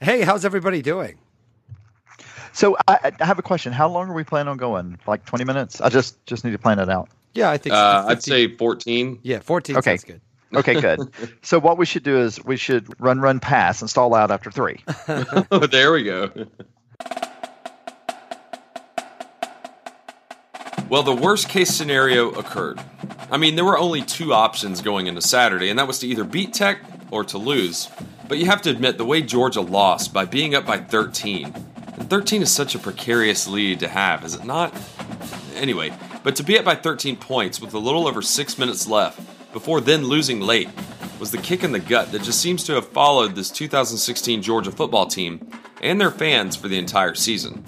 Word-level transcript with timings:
Hey, 0.00 0.22
how's 0.22 0.44
everybody 0.44 0.80
doing? 0.80 1.18
So 2.52 2.76
I, 2.86 3.12
I 3.20 3.24
have 3.24 3.38
a 3.38 3.42
question. 3.42 3.72
How 3.72 3.88
long 3.88 4.08
are 4.08 4.14
we 4.14 4.24
planning 4.24 4.48
on 4.48 4.56
going? 4.56 4.98
Like 5.06 5.24
20 5.24 5.44
minutes? 5.44 5.80
I 5.80 5.88
just 5.88 6.24
just 6.26 6.44
need 6.44 6.52
to 6.52 6.58
plan 6.58 6.78
it 6.78 6.88
out. 6.88 7.08
Yeah, 7.34 7.50
I 7.50 7.58
think 7.58 7.74
uh, 7.74 8.04
I'd 8.08 8.22
say 8.22 8.56
14. 8.56 9.20
Yeah, 9.22 9.40
14 9.40 9.76
okay. 9.76 9.90
sounds 9.90 10.04
good. 10.04 10.20
Okay, 10.54 10.80
good. 10.80 11.00
so 11.42 11.58
what 11.58 11.78
we 11.78 11.84
should 11.84 12.04
do 12.04 12.18
is 12.18 12.42
we 12.44 12.56
should 12.56 12.88
run, 13.00 13.20
run, 13.20 13.38
pass, 13.38 13.80
and 13.80 13.90
stall 13.90 14.14
out 14.14 14.30
after 14.30 14.50
three. 14.50 14.82
there 15.70 15.92
we 15.92 16.04
go. 16.04 16.30
Well, 20.88 21.02
the 21.02 21.14
worst 21.14 21.48
case 21.50 21.68
scenario 21.68 22.30
occurred. 22.30 22.80
I 23.30 23.36
mean, 23.36 23.56
there 23.56 23.64
were 23.64 23.76
only 23.76 24.02
two 24.02 24.32
options 24.32 24.80
going 24.80 25.06
into 25.06 25.20
Saturday, 25.20 25.68
and 25.68 25.78
that 25.78 25.86
was 25.86 25.98
to 25.98 26.06
either 26.06 26.24
beat 26.24 26.54
Tech 26.54 26.78
or 27.10 27.24
to 27.24 27.36
lose. 27.36 27.88
But 28.28 28.38
you 28.38 28.46
have 28.46 28.62
to 28.62 28.70
admit, 28.70 28.98
the 28.98 29.06
way 29.06 29.22
Georgia 29.22 29.62
lost 29.62 30.12
by 30.12 30.26
being 30.26 30.54
up 30.54 30.66
by 30.66 30.76
13, 30.76 31.54
and 31.96 32.10
13 32.10 32.42
is 32.42 32.52
such 32.52 32.74
a 32.74 32.78
precarious 32.78 33.48
lead 33.48 33.80
to 33.80 33.88
have, 33.88 34.24
is 34.24 34.34
it 34.34 34.44
not? 34.44 34.74
Anyway, 35.56 35.92
but 36.22 36.36
to 36.36 36.42
be 36.42 36.58
up 36.58 36.64
by 36.64 36.74
13 36.74 37.16
points 37.16 37.60
with 37.60 37.72
a 37.72 37.78
little 37.78 38.06
over 38.06 38.20
six 38.20 38.58
minutes 38.58 38.86
left, 38.86 39.18
before 39.52 39.80
then 39.80 40.04
losing 40.04 40.40
late, 40.40 40.68
was 41.18 41.30
the 41.30 41.38
kick 41.38 41.64
in 41.64 41.72
the 41.72 41.80
gut 41.80 42.12
that 42.12 42.22
just 42.22 42.40
seems 42.40 42.62
to 42.64 42.74
have 42.74 42.86
followed 42.88 43.34
this 43.34 43.50
2016 43.50 44.42
Georgia 44.42 44.70
football 44.70 45.06
team 45.06 45.50
and 45.82 46.00
their 46.00 46.10
fans 46.10 46.54
for 46.54 46.68
the 46.68 46.78
entire 46.78 47.14
season. 47.14 47.64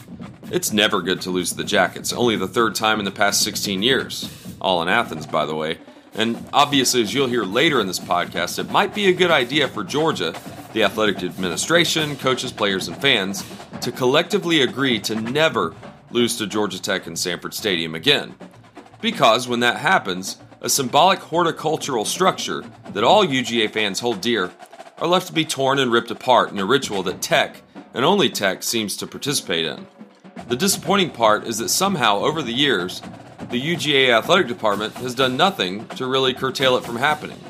It's 0.52 0.72
never 0.72 1.00
good 1.00 1.20
to 1.22 1.30
lose 1.30 1.54
the 1.54 1.64
Jackets, 1.64 2.12
only 2.12 2.36
the 2.36 2.46
third 2.46 2.74
time 2.74 2.98
in 2.98 3.04
the 3.04 3.10
past 3.10 3.42
16 3.42 3.82
years. 3.82 4.28
All 4.60 4.82
in 4.82 4.88
Athens, 4.88 5.26
by 5.26 5.46
the 5.46 5.54
way. 5.54 5.78
And 6.14 6.44
obviously, 6.52 7.02
as 7.02 7.14
you'll 7.14 7.28
hear 7.28 7.44
later 7.44 7.80
in 7.80 7.86
this 7.86 8.00
podcast, 8.00 8.58
it 8.58 8.70
might 8.70 8.94
be 8.94 9.06
a 9.06 9.12
good 9.12 9.30
idea 9.30 9.68
for 9.68 9.84
Georgia, 9.84 10.34
the 10.72 10.82
athletic 10.82 11.22
administration, 11.22 12.16
coaches, 12.16 12.52
players, 12.52 12.88
and 12.88 13.00
fans, 13.00 13.44
to 13.80 13.92
collectively 13.92 14.62
agree 14.62 14.98
to 15.00 15.14
never 15.14 15.74
lose 16.10 16.36
to 16.36 16.46
Georgia 16.46 16.82
Tech 16.82 17.06
in 17.06 17.16
Sanford 17.16 17.54
Stadium 17.54 17.94
again. 17.94 18.34
Because 19.00 19.48
when 19.48 19.60
that 19.60 19.76
happens, 19.76 20.38
a 20.60 20.68
symbolic 20.68 21.20
horticultural 21.20 22.04
structure 22.04 22.64
that 22.92 23.04
all 23.04 23.24
UGA 23.24 23.70
fans 23.72 24.00
hold 24.00 24.20
dear 24.20 24.50
are 24.98 25.06
left 25.06 25.28
to 25.28 25.32
be 25.32 25.44
torn 25.44 25.78
and 25.78 25.90
ripped 25.90 26.10
apart 26.10 26.50
in 26.50 26.58
a 26.58 26.64
ritual 26.66 27.02
that 27.04 27.22
Tech, 27.22 27.62
and 27.94 28.04
only 28.04 28.28
Tech, 28.28 28.62
seems 28.62 28.96
to 28.98 29.06
participate 29.06 29.64
in. 29.64 29.86
The 30.48 30.56
disappointing 30.56 31.10
part 31.10 31.46
is 31.46 31.58
that 31.58 31.70
somehow, 31.70 32.18
over 32.18 32.42
the 32.42 32.52
years, 32.52 33.00
the 33.50 33.60
UGA 33.60 34.16
athletic 34.16 34.46
department 34.46 34.94
has 34.94 35.14
done 35.14 35.36
nothing 35.36 35.86
to 35.88 36.06
really 36.06 36.32
curtail 36.32 36.76
it 36.76 36.84
from 36.84 36.96
happening. 36.96 37.40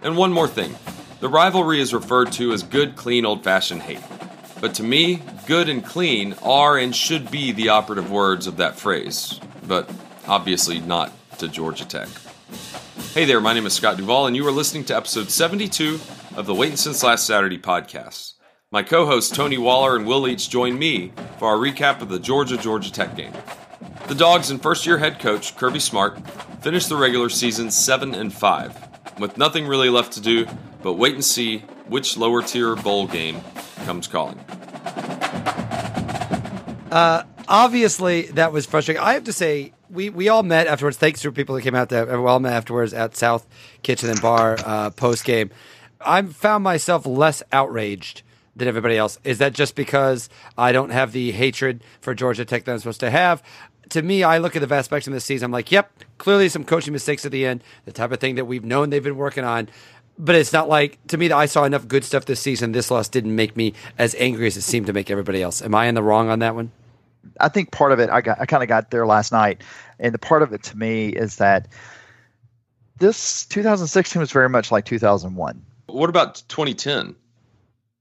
And 0.00 0.16
one 0.16 0.32
more 0.32 0.48
thing 0.48 0.74
the 1.20 1.28
rivalry 1.28 1.80
is 1.80 1.92
referred 1.92 2.32
to 2.32 2.52
as 2.52 2.62
good, 2.62 2.96
clean, 2.96 3.26
old 3.26 3.44
fashioned 3.44 3.82
hate. 3.82 4.02
But 4.60 4.74
to 4.74 4.82
me, 4.82 5.22
good 5.46 5.68
and 5.68 5.84
clean 5.84 6.34
are 6.42 6.78
and 6.78 6.96
should 6.96 7.30
be 7.30 7.52
the 7.52 7.68
operative 7.68 8.10
words 8.10 8.46
of 8.46 8.56
that 8.56 8.78
phrase, 8.78 9.38
but 9.66 9.90
obviously 10.26 10.80
not 10.80 11.12
to 11.38 11.48
Georgia 11.48 11.86
Tech. 11.86 12.08
Hey 13.12 13.26
there, 13.26 13.40
my 13.40 13.52
name 13.52 13.66
is 13.66 13.74
Scott 13.74 13.98
Duvall, 13.98 14.26
and 14.26 14.36
you 14.36 14.46
are 14.46 14.52
listening 14.52 14.84
to 14.84 14.96
episode 14.96 15.30
72 15.30 16.00
of 16.34 16.46
the 16.46 16.54
Waiting 16.54 16.76
Since 16.76 17.02
Last 17.02 17.26
Saturday 17.26 17.58
podcast. 17.58 18.34
My 18.70 18.82
co 18.82 19.04
hosts 19.04 19.34
Tony 19.34 19.58
Waller 19.58 19.96
and 19.96 20.06
Will 20.06 20.20
Leach 20.20 20.48
join 20.48 20.78
me 20.78 21.12
for 21.38 21.48
our 21.48 21.56
recap 21.56 22.00
of 22.00 22.08
the 22.08 22.18
Georgia 22.18 22.56
Georgia 22.56 22.90
Tech 22.90 23.16
game. 23.16 23.32
The 24.08 24.14
Dogs 24.14 24.50
and 24.50 24.62
first 24.62 24.86
year 24.86 24.98
head 24.98 25.18
coach 25.18 25.56
Kirby 25.56 25.80
Smart 25.80 26.16
finished 26.62 26.88
the 26.88 26.94
regular 26.94 27.28
season 27.28 27.72
7 27.72 28.14
and 28.14 28.32
5, 28.32 29.18
with 29.18 29.36
nothing 29.36 29.66
really 29.66 29.90
left 29.90 30.12
to 30.12 30.20
do 30.20 30.46
but 30.80 30.92
wait 30.92 31.14
and 31.14 31.24
see 31.24 31.58
which 31.88 32.16
lower 32.16 32.40
tier 32.40 32.76
bowl 32.76 33.08
game 33.08 33.40
comes 33.84 34.06
calling. 34.06 34.38
Uh, 36.92 37.24
obviously, 37.48 38.22
that 38.26 38.52
was 38.52 38.64
frustrating. 38.64 39.02
I 39.02 39.14
have 39.14 39.24
to 39.24 39.32
say, 39.32 39.72
we, 39.90 40.10
we 40.10 40.28
all 40.28 40.44
met 40.44 40.68
afterwards. 40.68 40.96
Thanks 40.96 41.20
to 41.22 41.32
people 41.32 41.56
that 41.56 41.62
came 41.62 41.74
out 41.74 41.88
there. 41.88 42.06
We 42.06 42.28
all 42.28 42.38
met 42.38 42.52
afterwards 42.52 42.94
at 42.94 43.16
South 43.16 43.44
Kitchen 43.82 44.08
and 44.08 44.22
Bar 44.22 44.56
uh, 44.64 44.90
post 44.90 45.24
game. 45.24 45.50
I 46.00 46.22
found 46.22 46.62
myself 46.62 47.06
less 47.06 47.42
outraged 47.50 48.22
than 48.54 48.68
everybody 48.68 48.96
else. 48.96 49.18
Is 49.22 49.38
that 49.38 49.52
just 49.52 49.74
because 49.74 50.28
I 50.56 50.72
don't 50.72 50.90
have 50.90 51.12
the 51.12 51.32
hatred 51.32 51.82
for 52.00 52.14
Georgia 52.14 52.44
Tech 52.44 52.64
that 52.64 52.72
I'm 52.72 52.78
supposed 52.78 53.00
to 53.00 53.10
have? 53.10 53.42
To 53.90 54.02
me, 54.02 54.22
I 54.24 54.38
look 54.38 54.56
at 54.56 54.60
the 54.60 54.66
vast 54.66 54.86
spectrum 54.86 55.12
of 55.12 55.16
this 55.16 55.24
season. 55.24 55.46
I'm 55.46 55.52
like, 55.52 55.70
yep, 55.70 55.92
clearly 56.18 56.48
some 56.48 56.64
coaching 56.64 56.92
mistakes 56.92 57.24
at 57.24 57.32
the 57.32 57.46
end, 57.46 57.62
the 57.84 57.92
type 57.92 58.10
of 58.12 58.18
thing 58.18 58.34
that 58.34 58.44
we've 58.44 58.64
known 58.64 58.90
they've 58.90 59.02
been 59.02 59.16
working 59.16 59.44
on. 59.44 59.68
But 60.18 60.34
it's 60.34 60.52
not 60.52 60.68
like 60.68 60.98
to 61.08 61.18
me 61.18 61.28
that 61.28 61.36
I 61.36 61.46
saw 61.46 61.64
enough 61.64 61.86
good 61.86 62.02
stuff 62.04 62.24
this 62.24 62.40
season. 62.40 62.72
This 62.72 62.90
loss 62.90 63.08
didn't 63.08 63.36
make 63.36 63.56
me 63.56 63.74
as 63.98 64.14
angry 64.18 64.46
as 64.46 64.56
it 64.56 64.62
seemed 64.62 64.86
to 64.86 64.92
make 64.92 65.10
everybody 65.10 65.42
else. 65.42 65.62
Am 65.62 65.74
I 65.74 65.86
in 65.86 65.94
the 65.94 66.02
wrong 66.02 66.30
on 66.30 66.38
that 66.40 66.54
one? 66.54 66.72
I 67.38 67.48
think 67.48 67.70
part 67.70 67.92
of 67.92 68.00
it, 68.00 68.08
I 68.10 68.20
got, 68.20 68.40
I 68.40 68.46
kind 68.46 68.62
of 68.62 68.68
got 68.68 68.90
there 68.90 69.06
last 69.06 69.32
night, 69.32 69.62
and 69.98 70.14
the 70.14 70.18
part 70.18 70.42
of 70.42 70.52
it 70.52 70.62
to 70.64 70.76
me 70.76 71.08
is 71.08 71.36
that 71.36 71.68
this 72.98 73.46
2016 73.46 74.20
was 74.20 74.32
very 74.32 74.48
much 74.48 74.72
like 74.72 74.84
2001. 74.84 75.62
What 75.86 76.08
about 76.08 76.42
2010? 76.48 77.14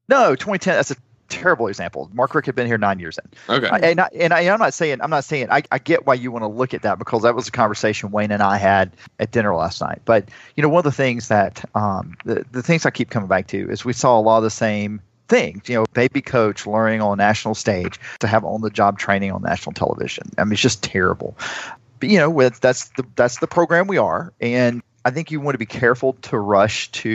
No, 0.07 0.35
2010. 0.35 0.75
That's 0.75 0.91
a 0.91 0.96
terrible 1.30 1.68
example. 1.68 2.09
Mark 2.13 2.34
Richt 2.36 2.46
had 2.46 2.56
been 2.56 2.68
here 2.68 2.78
nine 2.78 3.00
years 3.00 3.18
in. 3.18 3.56
Okay. 3.56 3.69
And 3.91 4.00
I, 4.00 4.09
and 4.13 4.34
I, 4.34 4.41
am 4.41 4.59
not 4.59 4.74
saying 4.74 5.02
I'm 5.02 5.09
not 5.09 5.24
saying 5.24 5.47
I, 5.50 5.63
I 5.72 5.80
get 5.80 6.06
why 6.06 6.13
you 6.13 6.31
want 6.31 6.44
to 6.44 6.47
look 6.47 6.74
at 6.74 6.84
that 6.84 7.00
because 7.00 7.24
that 7.24 7.36
was 7.36 7.47
a 7.47 7.52
conversation 7.52 8.12
Wayne 8.12 8.31
and 8.31 8.44
I 8.44 8.58
had 8.58 8.91
at 9.19 9.31
dinner 9.31 9.56
last 9.56 9.81
night. 9.81 10.02
But 10.06 10.30
you 10.56 10.64
know, 10.64 10.69
one 10.69 10.80
of 10.80 10.84
the 10.84 10.91
things 10.91 11.28
that 11.30 11.64
um, 11.75 12.16
the 12.25 12.46
the 12.52 12.64
things 12.64 12.85
I 12.85 12.91
keep 12.91 13.09
coming 13.09 13.28
back 13.28 13.47
to 13.47 13.69
is 13.69 13.84
we 13.84 13.94
saw 13.94 14.19
a 14.19 14.22
lot 14.22 14.38
of 14.38 14.44
the 14.44 14.50
same 14.50 15.02
things. 15.28 15.68
You 15.68 15.75
know, 15.75 15.85
baby 15.94 16.22
coach 16.22 16.68
learning 16.68 17.02
on 17.02 17.14
a 17.14 17.16
national 17.16 17.56
stage 17.56 18.00
to 18.19 18.28
have 18.28 18.44
on 18.44 18.62
the 18.62 18.69
job 18.69 19.00
training 19.00 19.31
on 19.31 19.41
national 19.41 19.74
television. 19.74 20.30
I 20.38 20.44
mean, 20.44 20.53
it's 20.53 20.62
just 20.62 20.84
terrible. 20.84 21.38
But 22.00 22.09
you 22.09 22.18
know, 22.18 22.30
with 22.30 22.59
that's 22.59 22.90
the 22.90 23.06
that's 23.16 23.40
the 23.40 23.47
program 23.47 23.88
we 23.88 23.97
are, 23.97 24.34
and 24.41 24.81
I 25.03 25.12
think 25.12 25.31
you 25.31 25.40
want 25.40 25.56
to 25.56 25.59
be 25.59 25.66
careful 25.66 26.14
to 26.24 26.38
rush 26.38 26.91
to 26.91 27.09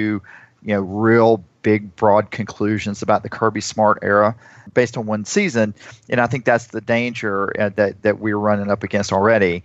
you 0.62 0.74
know 0.74 0.80
real 0.80 1.44
big 1.62 1.94
broad 1.96 2.30
conclusions 2.30 3.02
about 3.02 3.22
the 3.22 3.28
Kirby 3.28 3.60
Smart 3.60 3.98
era 4.02 4.34
based 4.72 4.96
on 4.96 5.06
one 5.06 5.24
season, 5.24 5.74
and 6.08 6.20
I 6.20 6.26
think 6.26 6.44
that's 6.44 6.68
the 6.68 6.80
danger 6.80 7.52
uh, 7.60 7.70
that 7.76 8.02
that 8.02 8.18
we're 8.18 8.38
running 8.38 8.70
up 8.70 8.82
against 8.82 9.12
already. 9.12 9.62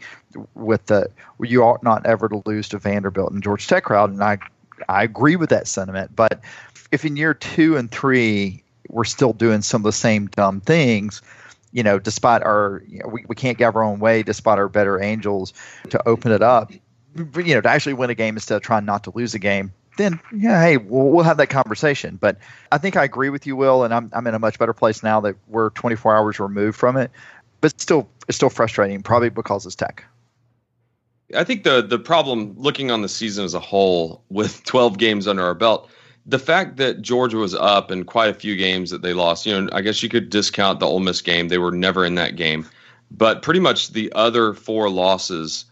With 0.53 0.85
the 0.87 1.09
you 1.41 1.63
ought 1.63 1.83
not 1.83 2.05
ever 2.05 2.27
to 2.29 2.41
lose 2.45 2.69
to 2.69 2.79
Vanderbilt 2.79 3.31
and 3.31 3.43
Georgia 3.43 3.67
Tech 3.67 3.83
crowd, 3.83 4.11
and 4.11 4.23
I 4.23 4.37
I 4.89 5.03
agree 5.03 5.35
with 5.35 5.49
that 5.49 5.67
sentiment. 5.67 6.15
But 6.15 6.41
if 6.91 7.05
in 7.05 7.15
year 7.15 7.33
two 7.33 7.77
and 7.77 7.89
three 7.89 8.63
we're 8.89 9.03
still 9.03 9.33
doing 9.33 9.61
some 9.61 9.81
of 9.81 9.85
the 9.85 9.91
same 9.91 10.27
dumb 10.27 10.61
things, 10.61 11.21
you 11.71 11.83
know, 11.83 11.99
despite 11.99 12.43
our 12.43 12.83
you 12.87 12.99
know, 12.99 13.09
we, 13.09 13.25
we 13.27 13.35
can't 13.35 13.57
get 13.57 13.75
our 13.75 13.83
own 13.83 13.99
way, 13.99 14.23
despite 14.23 14.59
our 14.59 14.69
better 14.69 15.01
angels 15.01 15.53
to 15.89 16.07
open 16.07 16.31
it 16.31 16.41
up, 16.41 16.71
you 16.71 17.55
know, 17.55 17.61
to 17.61 17.69
actually 17.69 17.93
win 17.93 18.09
a 18.09 18.15
game 18.15 18.35
instead 18.35 18.55
of 18.55 18.61
trying 18.61 18.85
not 18.85 19.03
to 19.05 19.11
lose 19.15 19.33
a 19.33 19.39
game 19.39 19.73
then 19.97 20.19
yeah, 20.35 20.61
hey, 20.61 20.77
we'll, 20.77 21.09
we'll 21.09 21.23
have 21.23 21.37
that 21.37 21.47
conversation. 21.47 22.17
But 22.19 22.37
I 22.71 22.77
think 22.77 22.95
I 22.95 23.03
agree 23.03 23.29
with 23.29 23.45
you, 23.47 23.55
Will, 23.55 23.83
and 23.83 23.93
I'm 23.93 24.09
I'm 24.13 24.27
in 24.27 24.33
a 24.33 24.39
much 24.39 24.59
better 24.59 24.73
place 24.73 25.03
now 25.03 25.19
that 25.21 25.35
we're 25.47 25.69
24 25.71 26.15
hours 26.15 26.39
removed 26.39 26.77
from 26.77 26.97
it. 26.97 27.11
But 27.61 27.79
still, 27.79 28.07
it's 28.27 28.35
still 28.37 28.49
frustrating, 28.49 29.01
probably 29.01 29.29
because 29.29 29.65
it's 29.65 29.75
tech. 29.75 30.03
I 31.35 31.43
think 31.43 31.63
the 31.63 31.81
the 31.81 31.99
problem 31.99 32.53
looking 32.57 32.91
on 32.91 33.01
the 33.01 33.09
season 33.09 33.45
as 33.45 33.53
a 33.53 33.59
whole 33.59 34.23
with 34.29 34.63
12 34.65 34.97
games 34.97 35.27
under 35.27 35.43
our 35.43 35.55
belt, 35.55 35.89
the 36.25 36.39
fact 36.39 36.77
that 36.77 37.01
Georgia 37.01 37.37
was 37.37 37.55
up 37.55 37.91
in 37.91 38.03
quite 38.03 38.29
a 38.29 38.33
few 38.33 38.55
games 38.55 38.91
that 38.91 39.01
they 39.01 39.13
lost, 39.13 39.45
you 39.45 39.59
know, 39.59 39.69
I 39.71 39.81
guess 39.81 40.01
you 40.03 40.09
could 40.09 40.29
discount 40.29 40.79
the 40.79 40.87
Ole 40.87 40.99
Miss 40.99 41.21
game. 41.21 41.47
They 41.47 41.57
were 41.57 41.71
never 41.71 42.05
in 42.05 42.15
that 42.15 42.35
game. 42.35 42.67
But 43.11 43.43
pretty 43.43 43.59
much 43.59 43.91
the 43.91 44.11
other 44.13 44.53
four 44.53 44.89
losses, 44.89 45.65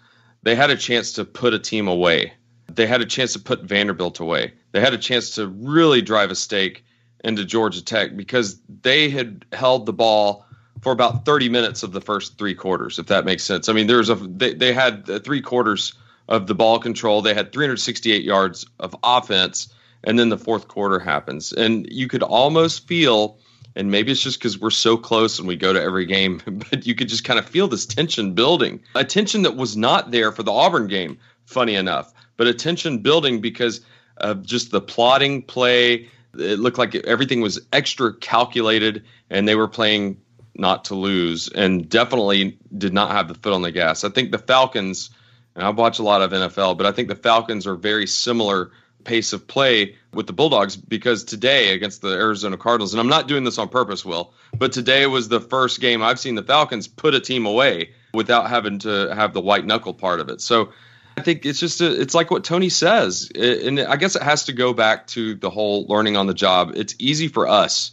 they 0.44 0.56
had 0.56 0.70
a 0.70 0.78
chance 0.78 1.12
to 1.14 1.26
put 1.26 1.54
a 1.54 1.60
team 1.60 1.88
away 1.88 2.34
they 2.72 2.88
had 2.88 3.02
a 3.02 3.06
chance 3.06 3.34
to 3.34 3.40
put 3.40 3.64
Vanderbilt 3.64 4.20
away. 4.20 4.54
They 4.72 4.82
had 4.82 4.94
a 4.94 4.98
chance 4.98 5.32
to 5.36 5.48
really 5.48 6.02
drive 6.02 6.32
a 6.32 6.36
stake 6.36 6.86
into 7.24 7.46
Georgia 7.46 7.84
Tech 7.84 8.16
because 8.16 8.60
they 8.82 9.10
had 9.10 9.46
held 9.54 9.86
the 9.86 9.94
ball 9.94 10.46
for 10.82 10.92
about 10.92 11.26
30 11.26 11.50
minutes 11.50 11.84
of 11.84 11.94
the 11.94 12.02
first 12.02 12.38
three 12.38 12.54
quarters, 12.54 13.00
if 13.00 13.08
that 13.08 13.26
makes 13.26 13.44
sense. 13.44 13.70
I 13.70 13.74
mean, 13.74 13.88
there's 13.88 14.10
a 14.10 14.16
they, 14.16 14.54
they 14.54 14.74
had 14.74 15.24
three 15.24 15.42
quarters 15.42 15.94
of 16.28 16.48
the 16.48 16.56
ball 16.56 16.80
control. 16.80 17.22
They 17.22 17.34
had 17.34 17.54
368 17.54 18.24
yards 18.24 18.66
of 18.80 18.96
offense, 19.04 19.74
and 20.04 20.20
then 20.20 20.30
the 20.30 20.38
fourth 20.38 20.68
quarter 20.68 21.00
happens, 21.00 21.54
and 21.54 21.88
you 21.90 22.08
could 22.08 22.24
almost 22.24 22.88
feel. 22.88 23.40
And 23.76 23.90
maybe 23.90 24.12
it's 24.12 24.22
just 24.22 24.38
because 24.38 24.60
we're 24.60 24.70
so 24.70 24.98
close 24.98 25.40
and 25.40 25.48
we 25.48 25.56
go 25.56 25.74
to 25.74 25.82
every 25.82 26.06
game, 26.06 26.42
but 26.46 26.86
you 26.86 26.94
could 26.94 27.10
just 27.10 27.24
kind 27.24 27.40
of 27.40 27.46
feel 27.50 27.68
this 27.68 27.88
tension 27.88 28.36
building. 28.36 28.80
A 28.94 29.04
tension 29.04 29.42
that 29.44 29.56
was 29.56 29.76
not 29.76 30.12
there 30.12 30.32
for 30.32 30.44
the 30.44 30.52
Auburn 30.52 30.86
game, 30.86 31.18
funny 31.46 31.74
enough 31.74 32.14
but 32.38 32.48
attention 32.48 33.00
building 33.00 33.42
because 33.42 33.82
of 34.18 34.44
just 34.46 34.72
the 34.72 34.82
plotting 34.82 35.42
play. 35.42 36.10
It 36.38 36.60
looked 36.60 36.78
like 36.78 36.96
everything 36.96 37.42
was 37.42 37.60
extra 37.72 38.14
calculated, 38.14 39.04
and 39.30 39.48
they 39.48 39.56
were 39.56 39.68
playing 39.68 40.20
not 40.56 40.86
to 40.86 40.96
lose, 40.96 41.48
and 41.50 41.90
definitely 41.90 42.58
did 42.78 42.94
not 42.94 43.12
have 43.12 43.28
the 43.28 43.36
foot 43.36 43.54
on 43.54 43.62
the 43.62 43.72
gas. 43.72 44.04
I 44.04 44.10
think 44.10 44.32
the 44.32 44.38
Falcons, 44.38 45.10
and 45.56 45.64
I 45.64 45.70
watch 45.70 46.00
a 46.00 46.04
lot 46.04 46.22
of 46.22 46.32
NFL, 46.32 46.78
but 46.78 46.86
I 46.86 46.92
think 46.92 47.08
the 47.08 47.16
Falcons 47.16 47.66
are 47.66 47.76
very 47.76 48.08
similar 48.08 48.72
pace 49.04 49.34
of 49.34 49.48
play 49.48 49.96
with 50.14 50.28
the 50.28 50.34
Bulldogs 50.34 50.76
because 50.76 51.24
today 51.24 51.74
against 51.74 52.02
the 52.02 52.14
Arizona 52.14 52.58
Cardinals, 52.58 52.94
and 52.94 53.02
I'm 53.02 53.10
not 53.10 53.28
doing 53.28 53.44
this 53.44 53.58
on 53.58 53.68
purpose, 53.68 54.06
Will, 54.06 54.34
but 54.58 54.72
today 54.72 55.06
was 55.08 55.28
the 55.28 55.42
first 55.42 55.82
game 55.82 56.02
I've 56.02 56.20
seen 56.20 56.36
the 56.36 56.44
Falcons 56.44 56.88
put 56.88 57.14
a 57.14 57.20
team 57.20 57.46
away 57.46 57.92
without 58.14 58.50
having 58.50 58.80
to 58.80 59.14
have 59.14 59.34
the 59.34 59.42
white 59.42 59.66
knuckle 59.66 59.94
part 59.94 60.20
of 60.20 60.30
it. 60.30 60.40
So 60.40 60.72
I 61.16 61.22
think 61.22 61.46
it's 61.46 61.60
just 61.60 61.82
a, 61.82 62.02
it's 62.02 62.16
like 62.16 62.32
what 62.32 62.44
Tony 62.44 62.70
says, 62.70 63.32
and 63.36 63.80
I 63.80 63.98
guess 63.98 64.16
it 64.16 64.24
has 64.24 64.46
to 64.46 64.54
go 64.54 64.74
back 64.74 65.08
to 65.08 65.36
the 65.36 65.50
whole 65.50 65.86
learning 65.86 66.18
on 66.18 66.28
the 66.28 66.34
job. 66.34 66.74
It's 66.76 66.96
easy 66.98 67.28
for 67.28 67.48
us 67.48 67.92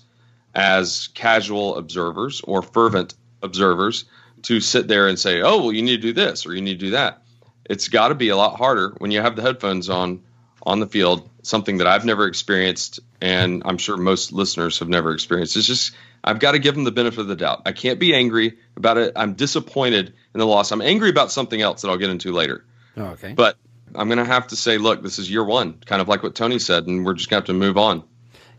as 0.54 1.08
casual 1.14 1.76
observers 1.76 2.40
or 2.42 2.62
fervent 2.62 3.14
observers 3.42 4.04
to 4.42 4.60
sit 4.60 4.88
there 4.88 5.06
and 5.06 5.18
say, 5.18 5.42
"Oh, 5.42 5.58
well, 5.58 5.72
you 5.72 5.82
need 5.82 5.96
to 5.96 6.08
do 6.08 6.12
this 6.12 6.46
or 6.46 6.54
you 6.54 6.62
need 6.62 6.80
to 6.80 6.86
do 6.86 6.90
that." 6.92 7.22
It's 7.68 7.88
got 7.88 8.08
to 8.08 8.14
be 8.14 8.30
a 8.30 8.36
lot 8.36 8.56
harder 8.56 8.94
when 8.98 9.10
you 9.10 9.20
have 9.20 9.36
the 9.36 9.42
headphones 9.42 9.90
on 9.90 10.22
on 10.62 10.80
the 10.80 10.86
field. 10.86 11.28
Something 11.42 11.78
that 11.78 11.86
I've 11.86 12.04
never 12.04 12.26
experienced, 12.26 13.00
and 13.20 13.62
I'm 13.64 13.78
sure 13.78 13.96
most 13.96 14.32
listeners 14.32 14.78
have 14.78 14.88
never 14.88 15.12
experienced. 15.12 15.56
It's 15.56 15.66
just 15.66 15.92
I've 16.24 16.38
got 16.38 16.52
to 16.52 16.58
give 16.58 16.74
them 16.74 16.84
the 16.84 16.90
benefit 16.90 17.20
of 17.20 17.28
the 17.28 17.36
doubt. 17.36 17.62
I 17.66 17.72
can't 17.72 17.98
be 17.98 18.14
angry 18.14 18.58
about 18.76 18.98
it. 18.98 19.12
I'm 19.16 19.34
disappointed 19.34 20.14
in 20.34 20.38
the 20.38 20.46
loss. 20.46 20.70
I'm 20.70 20.82
angry 20.82 21.10
about 21.10 21.32
something 21.32 21.60
else 21.60 21.82
that 21.82 21.88
I'll 21.88 21.96
get 21.96 22.10
into 22.10 22.32
later. 22.32 22.64
Oh, 22.96 23.06
okay. 23.06 23.32
But 23.32 23.56
I'm 23.94 24.08
going 24.08 24.18
to 24.18 24.24
have 24.24 24.48
to 24.48 24.56
say, 24.56 24.78
look, 24.78 25.02
this 25.02 25.18
is 25.18 25.30
year 25.30 25.44
one, 25.44 25.74
kind 25.86 26.00
of 26.00 26.08
like 26.08 26.22
what 26.22 26.34
Tony 26.34 26.58
said, 26.58 26.86
and 26.86 27.04
we're 27.04 27.14
just 27.14 27.30
going 27.30 27.42
to 27.42 27.52
have 27.52 27.56
to 27.56 27.66
move 27.66 27.76
on. 27.76 28.04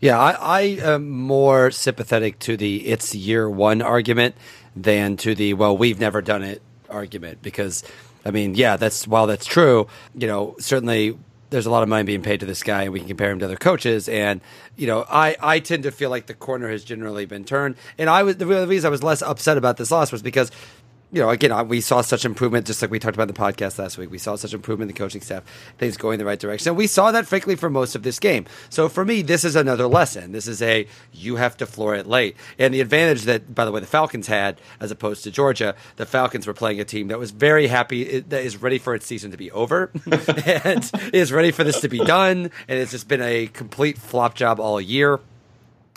Yeah, 0.00 0.18
I, 0.18 0.32
I 0.32 0.60
am 0.82 1.08
more 1.08 1.70
sympathetic 1.70 2.40
to 2.40 2.56
the 2.56 2.88
it's 2.88 3.14
year 3.14 3.48
one 3.48 3.82
argument 3.82 4.34
than 4.74 5.16
to 5.18 5.34
the 5.34 5.54
well, 5.54 5.76
we've 5.76 6.00
never 6.00 6.20
done 6.20 6.42
it 6.42 6.60
argument 6.90 7.40
because, 7.40 7.84
I 8.24 8.32
mean, 8.32 8.56
yeah, 8.56 8.76
that's 8.76 9.06
while 9.06 9.28
that's 9.28 9.46
true, 9.46 9.86
you 10.14 10.26
know, 10.26 10.56
certainly 10.58 11.16
there's 11.50 11.66
a 11.66 11.70
lot 11.70 11.82
of 11.82 11.88
money 11.88 12.02
being 12.02 12.22
paid 12.22 12.40
to 12.40 12.46
this 12.46 12.62
guy, 12.62 12.84
and 12.84 12.92
we 12.92 12.98
can 12.98 13.06
compare 13.06 13.30
him 13.30 13.38
to 13.38 13.44
other 13.44 13.56
coaches. 13.56 14.08
And 14.08 14.40
you 14.76 14.86
know, 14.88 15.04
I, 15.08 15.36
I 15.40 15.60
tend 15.60 15.84
to 15.84 15.92
feel 15.92 16.10
like 16.10 16.26
the 16.26 16.34
corner 16.34 16.68
has 16.70 16.82
generally 16.82 17.26
been 17.26 17.44
turned. 17.44 17.76
And 17.96 18.10
I 18.10 18.24
was 18.24 18.38
the 18.38 18.46
reason 18.46 18.88
I 18.88 18.90
was 18.90 19.02
less 19.02 19.22
upset 19.22 19.56
about 19.56 19.76
this 19.76 19.90
loss 19.90 20.10
was 20.10 20.22
because 20.22 20.50
you 21.12 21.20
know, 21.20 21.28
again, 21.28 21.68
we 21.68 21.82
saw 21.82 22.00
such 22.00 22.24
improvement, 22.24 22.66
just 22.66 22.80
like 22.80 22.90
we 22.90 22.98
talked 22.98 23.14
about 23.14 23.28
in 23.28 23.34
the 23.34 23.40
podcast 23.40 23.78
last 23.78 23.98
week. 23.98 24.10
We 24.10 24.16
saw 24.16 24.34
such 24.36 24.54
improvement 24.54 24.90
in 24.90 24.94
the 24.94 24.98
coaching 24.98 25.20
staff, 25.20 25.44
things 25.76 25.98
going 25.98 26.14
in 26.14 26.18
the 26.18 26.24
right 26.24 26.38
direction. 26.38 26.70
And 26.70 26.76
we 26.76 26.86
saw 26.86 27.12
that, 27.12 27.26
frankly, 27.26 27.54
for 27.54 27.68
most 27.68 27.94
of 27.94 28.02
this 28.02 28.18
game. 28.18 28.46
So 28.70 28.88
for 28.88 29.04
me, 29.04 29.20
this 29.20 29.44
is 29.44 29.54
another 29.54 29.86
lesson. 29.86 30.32
This 30.32 30.48
is 30.48 30.62
a 30.62 30.86
you 31.12 31.36
have 31.36 31.54
to 31.58 31.66
floor 31.66 31.94
it 31.94 32.06
late. 32.06 32.36
And 32.58 32.72
the 32.72 32.80
advantage 32.80 33.22
that, 33.24 33.54
by 33.54 33.66
the 33.66 33.72
way, 33.72 33.80
the 33.80 33.86
Falcons 33.86 34.26
had 34.26 34.58
as 34.80 34.90
opposed 34.90 35.22
to 35.24 35.30
Georgia, 35.30 35.74
the 35.96 36.06
Falcons 36.06 36.46
were 36.46 36.54
playing 36.54 36.80
a 36.80 36.84
team 36.84 37.08
that 37.08 37.18
was 37.18 37.30
very 37.30 37.66
happy, 37.66 38.20
that 38.20 38.42
is 38.42 38.56
ready 38.56 38.78
for 38.78 38.94
its 38.94 39.04
season 39.04 39.32
to 39.32 39.36
be 39.36 39.50
over 39.50 39.92
and 40.46 40.90
is 41.12 41.30
ready 41.30 41.50
for 41.50 41.62
this 41.62 41.82
to 41.82 41.88
be 41.88 41.98
done. 41.98 42.50
And 42.68 42.78
it's 42.78 42.90
just 42.90 43.06
been 43.06 43.20
a 43.20 43.48
complete 43.48 43.98
flop 43.98 44.34
job 44.34 44.58
all 44.58 44.80
year. 44.80 45.20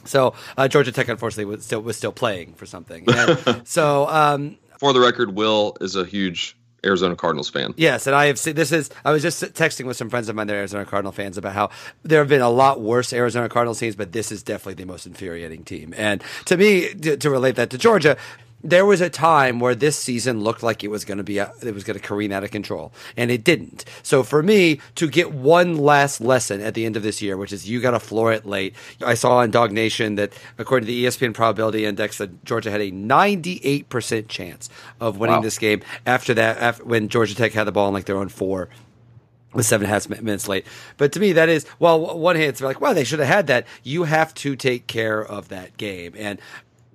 So 0.04 0.34
uh, 0.58 0.68
Georgia 0.68 0.92
Tech, 0.92 1.08
unfortunately, 1.08 1.46
was 1.46 1.66
still 1.66 1.82
was 1.82 1.96
still 1.96 2.12
playing 2.12 2.54
for 2.56 2.66
something. 2.66 3.06
And 3.08 3.68
so 3.68 4.08
um, 4.08 4.58
for 4.80 4.94
the 4.94 5.00
record, 5.00 5.36
Will 5.36 5.77
is 5.81 5.95
a 5.95 6.06
huge 6.06 6.56
Arizona 6.86 7.16
Cardinals 7.16 7.50
fan. 7.50 7.74
Yes, 7.77 8.07
and 8.07 8.16
I 8.16 8.27
have 8.27 8.38
seen 8.38 8.56
this 8.56 8.72
is 8.72 8.89
I 9.04 9.12
was 9.12 9.22
just 9.22 9.42
texting 9.42 9.86
with 9.86 9.98
some 9.98 10.10
friends 10.10 10.30
of 10.30 10.36
mine 10.36 10.48
that 10.48 10.54
are 10.54 10.60
Arizona 10.60 10.86
Cardinal 10.86 11.12
fans 11.12 11.38
about 11.38 11.54
how 11.54 11.69
there 12.04 12.19
have 12.19 12.30
been 12.30 12.42
a 12.42 12.50
lot 12.50 12.80
worse 12.80 13.12
Arizona 13.12 13.50
Cardinals 13.50 13.80
teams, 13.80 13.95
but 13.95 14.12
this 14.12 14.31
is 14.31 14.44
definitely 14.44 14.75
the 14.75 14.86
most 14.86 15.06
infuriating 15.06 15.63
team. 15.63 15.94
And 15.98 16.24
to 16.45 16.57
me, 16.57 16.94
to, 16.94 17.18
to 17.18 17.30
relate 17.30 17.56
that 17.56 17.72
to 17.72 17.77
Georgia, 17.77 18.18
there 18.66 18.86
was 18.86 19.00
a 19.00 19.10
time 19.10 19.60
where 19.60 19.76
this 19.76 19.96
season 19.96 20.42
looked 20.42 20.64
like 20.64 20.84
it 20.84 20.88
was 20.88 21.06
going 21.06 21.20
to 21.20 21.24
be 21.24 21.38
a, 21.38 21.54
it 21.62 21.74
was 21.74 21.84
going 21.84 21.98
to 21.98 22.06
careen 22.06 22.32
out 22.32 22.44
of 22.44 22.50
control 22.50 22.92
and 23.16 23.30
it 23.30 23.44
didn't 23.44 23.86
so 24.02 24.24
for 24.24 24.42
me 24.42 24.80
to 24.96 25.08
get 25.08 25.32
one 25.32 25.78
last 25.78 26.20
lesson 26.20 26.60
at 26.62 26.74
the 26.74 26.86
end 26.86 26.98
of 26.98 27.04
this 27.04 27.22
year 27.22 27.38
which 27.38 27.54
is 27.54 27.70
you 27.70 27.80
got 27.80 27.92
to 27.92 28.00
floor 28.00 28.34
it 28.34 28.46
late 28.46 28.74
i 29.06 29.14
saw 29.14 29.38
on 29.38 29.52
Dog 29.52 29.72
Nation 29.72 30.16
that 30.16 30.34
according 30.58 30.88
to 30.88 30.92
the 30.92 31.06
espn 31.06 31.34
probability 31.34 31.86
index 31.86 32.18
that 32.18 32.44
georgia 32.44 32.72
had 32.72 32.82
a 32.82 32.92
98% 32.92 34.28
chance 34.28 34.70
of 35.00 35.20
winning 35.20 35.36
wow. 35.36 35.42
this 35.42 35.60
game 35.60 35.82
after 36.06 36.34
that 36.34 36.58
after, 36.58 36.84
when 36.84 37.08
georgia 37.08 37.36
tech 37.36 37.54
had 37.54 37.66
the 37.66 37.72
ball 37.72 37.88
in 37.88 37.94
like 37.94 38.06
their 38.06 38.18
own 38.18 38.30
four 38.30 38.70
with 39.56 39.66
seven 39.66 39.86
and 39.86 39.92
a 39.92 39.94
half 39.94 40.22
minutes 40.22 40.48
late. 40.48 40.68
But 40.98 41.14
to 41.14 41.20
me, 41.20 41.32
that 41.34 41.48
is, 41.50 41.66
well, 41.80 42.18
one 42.20 42.36
hand, 42.36 42.50
it's 42.50 42.62
like, 42.62 42.82
well, 42.82 42.94
they 42.94 43.06
should 43.06 43.20
have 43.20 43.28
had 43.28 43.48
that. 43.48 43.66
You 43.84 44.04
have 44.04 44.34
to 44.36 44.56
take 44.56 44.86
care 44.86 45.24
of 45.24 45.48
that 45.48 45.78
game. 45.78 46.14
And 46.18 46.40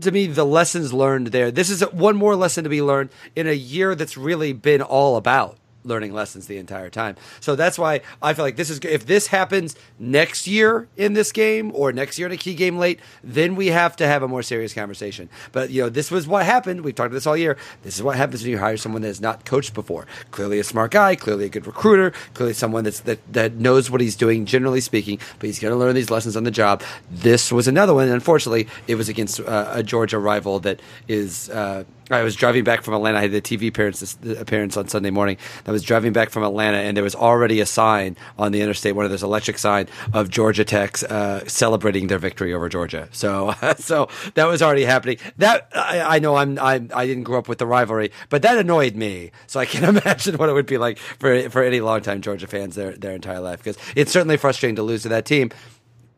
to 0.02 0.10
me 0.10 0.26
the 0.26 0.44
lessons 0.44 0.92
learned 0.92 1.28
there. 1.28 1.50
This 1.50 1.70
is 1.70 1.82
one 1.92 2.16
more 2.16 2.36
lesson 2.36 2.64
to 2.64 2.70
be 2.70 2.82
learned 2.82 3.10
in 3.36 3.46
a 3.46 3.52
year 3.52 3.94
that's 3.94 4.16
really 4.16 4.52
been 4.52 4.82
all 4.82 5.16
about 5.16 5.56
learning 5.84 6.12
lessons 6.12 6.46
the 6.46 6.58
entire 6.58 6.90
time. 6.90 7.16
So 7.40 7.56
that's 7.56 7.78
why 7.78 8.00
I 8.22 8.34
feel 8.34 8.44
like 8.44 8.56
this 8.56 8.70
is 8.70 8.80
if 8.80 9.06
this 9.06 9.28
happens 9.28 9.76
next 9.98 10.46
year 10.46 10.88
in 10.96 11.14
this 11.14 11.32
game 11.32 11.72
or 11.74 11.92
next 11.92 12.18
year 12.18 12.26
in 12.26 12.32
a 12.32 12.36
key 12.36 12.54
game 12.54 12.78
late, 12.78 13.00
then 13.22 13.56
we 13.56 13.68
have 13.68 13.96
to 13.96 14.06
have 14.06 14.22
a 14.22 14.28
more 14.28 14.42
serious 14.42 14.74
conversation. 14.74 15.28
But 15.52 15.70
you 15.70 15.82
know, 15.82 15.88
this 15.88 16.10
was 16.10 16.26
what 16.26 16.44
happened. 16.44 16.82
We've 16.82 16.94
talked 16.94 17.08
about 17.08 17.14
this 17.14 17.26
all 17.26 17.36
year. 17.36 17.56
This 17.82 17.96
is 17.96 18.02
what 18.02 18.16
happens 18.16 18.42
when 18.42 18.50
you 18.50 18.58
hire 18.58 18.76
someone 18.76 19.02
that 19.02 19.08
has 19.08 19.20
not 19.20 19.44
coached 19.44 19.74
before. 19.74 20.06
Clearly 20.30 20.58
a 20.58 20.64
smart 20.64 20.90
guy, 20.90 21.16
clearly 21.16 21.46
a 21.46 21.48
good 21.48 21.66
recruiter, 21.66 22.12
clearly 22.34 22.54
someone 22.54 22.84
that's 22.84 23.00
that, 23.00 23.20
that 23.32 23.54
knows 23.54 23.90
what 23.90 24.00
he's 24.00 24.16
doing 24.16 24.44
generally 24.44 24.80
speaking, 24.80 25.18
but 25.38 25.46
he's 25.46 25.58
going 25.58 25.72
to 25.72 25.78
learn 25.78 25.94
these 25.94 26.10
lessons 26.10 26.36
on 26.36 26.44
the 26.44 26.50
job. 26.50 26.82
This 27.10 27.50
was 27.52 27.68
another 27.68 27.94
one. 27.94 28.04
And 28.04 28.14
unfortunately, 28.14 28.68
it 28.86 28.96
was 28.96 29.08
against 29.08 29.40
uh, 29.40 29.70
a 29.72 29.82
Georgia 29.82 30.18
rival 30.18 30.60
that 30.60 30.80
is 31.08 31.48
uh, 31.50 31.84
I 32.10 32.22
was 32.22 32.34
driving 32.34 32.64
back 32.64 32.82
from 32.82 32.94
Atlanta. 32.94 33.18
I 33.18 33.22
had 33.22 33.32
the 33.32 33.40
TV 33.40 33.68
appearance 33.68 34.16
appearance 34.38 34.76
on 34.76 34.88
Sunday 34.88 35.10
morning. 35.10 35.36
I 35.66 35.70
was 35.70 35.82
driving 35.82 36.12
back 36.12 36.30
from 36.30 36.42
Atlanta, 36.42 36.78
and 36.78 36.96
there 36.96 37.04
was 37.04 37.14
already 37.14 37.60
a 37.60 37.66
sign 37.66 38.16
on 38.38 38.52
the 38.52 38.60
interstate, 38.60 38.96
one 38.96 39.04
of 39.04 39.10
those 39.10 39.22
electric 39.22 39.58
sign 39.58 39.86
of 40.12 40.28
Georgia 40.28 40.64
Tech's 40.64 41.04
uh, 41.04 41.46
celebrating 41.46 42.08
their 42.08 42.18
victory 42.18 42.52
over 42.52 42.68
Georgia. 42.68 43.08
So, 43.12 43.54
so 43.78 44.08
that 44.34 44.46
was 44.46 44.60
already 44.62 44.84
happening. 44.84 45.18
That 45.38 45.68
I, 45.74 46.16
I 46.16 46.18
know 46.18 46.36
I'm, 46.36 46.58
I'm 46.58 46.90
I 46.94 47.06
didn't 47.06 47.24
grow 47.24 47.38
up 47.38 47.48
with 47.48 47.58
the 47.58 47.66
rivalry, 47.66 48.10
but 48.28 48.42
that 48.42 48.58
annoyed 48.58 48.96
me. 48.96 49.30
So 49.46 49.60
I 49.60 49.66
can 49.66 49.84
imagine 49.96 50.36
what 50.36 50.48
it 50.48 50.52
would 50.52 50.66
be 50.66 50.78
like 50.78 50.98
for 50.98 51.48
for 51.50 51.62
any 51.62 51.80
longtime 51.80 52.22
Georgia 52.22 52.46
fans 52.46 52.74
their 52.74 52.92
their 52.92 53.14
entire 53.14 53.40
life 53.40 53.62
because 53.62 53.78
it's 53.94 54.10
certainly 54.10 54.36
frustrating 54.36 54.76
to 54.76 54.82
lose 54.82 55.02
to 55.02 55.08
that 55.10 55.24
team. 55.24 55.50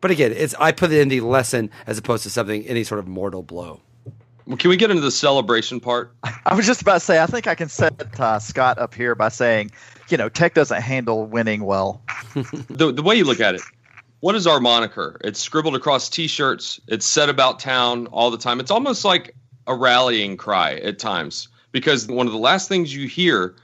But 0.01 0.11
again, 0.11 0.33
it's 0.35 0.55
I 0.55 0.71
put 0.71 0.91
it 0.91 0.99
in 0.99 1.07
the 1.07 1.21
lesson 1.21 1.69
as 1.87 1.97
opposed 1.97 2.23
to 2.23 2.29
something 2.29 2.65
any 2.65 2.83
sort 2.83 2.99
of 2.99 3.07
mortal 3.07 3.43
blow. 3.43 3.81
Well, 4.45 4.57
can 4.57 4.69
we 4.69 4.77
get 4.77 4.91
into 4.91 5.01
the 5.01 5.11
celebration 5.11 5.79
part? 5.79 6.15
I 6.45 6.55
was 6.55 6.65
just 6.65 6.81
about 6.81 6.95
to 6.95 6.99
say, 6.99 7.21
I 7.21 7.25
think 7.25 7.47
I 7.47 7.55
can 7.55 7.69
set 7.69 8.19
uh, 8.19 8.39
Scott 8.39 8.77
up 8.77 8.93
here 8.93 9.15
by 9.15 9.29
saying, 9.29 9.71
you 10.09 10.17
know, 10.17 10.29
Tech 10.29 10.53
doesn't 10.53 10.81
handle 10.81 11.25
winning 11.25 11.63
well. 11.63 12.01
the, 12.69 12.91
the 12.91 13.03
way 13.03 13.15
you 13.15 13.23
look 13.23 13.39
at 13.39 13.55
it, 13.55 13.61
what 14.19 14.35
is 14.35 14.47
our 14.47 14.59
moniker? 14.59 15.17
It's 15.23 15.39
scribbled 15.39 15.75
across 15.75 16.09
T-shirts. 16.09 16.79
It's 16.87 17.05
said 17.05 17.29
about 17.29 17.59
town 17.59 18.07
all 18.07 18.31
the 18.31 18.37
time. 18.37 18.59
It's 18.59 18.71
almost 18.71 19.05
like 19.05 19.35
a 19.67 19.75
rallying 19.75 20.37
cry 20.37 20.75
at 20.75 20.99
times 20.99 21.47
because 21.71 22.07
one 22.07 22.27
of 22.27 22.33
the 22.33 22.39
last 22.39 22.67
things 22.67 22.93
you 22.93 23.07
hear 23.07 23.55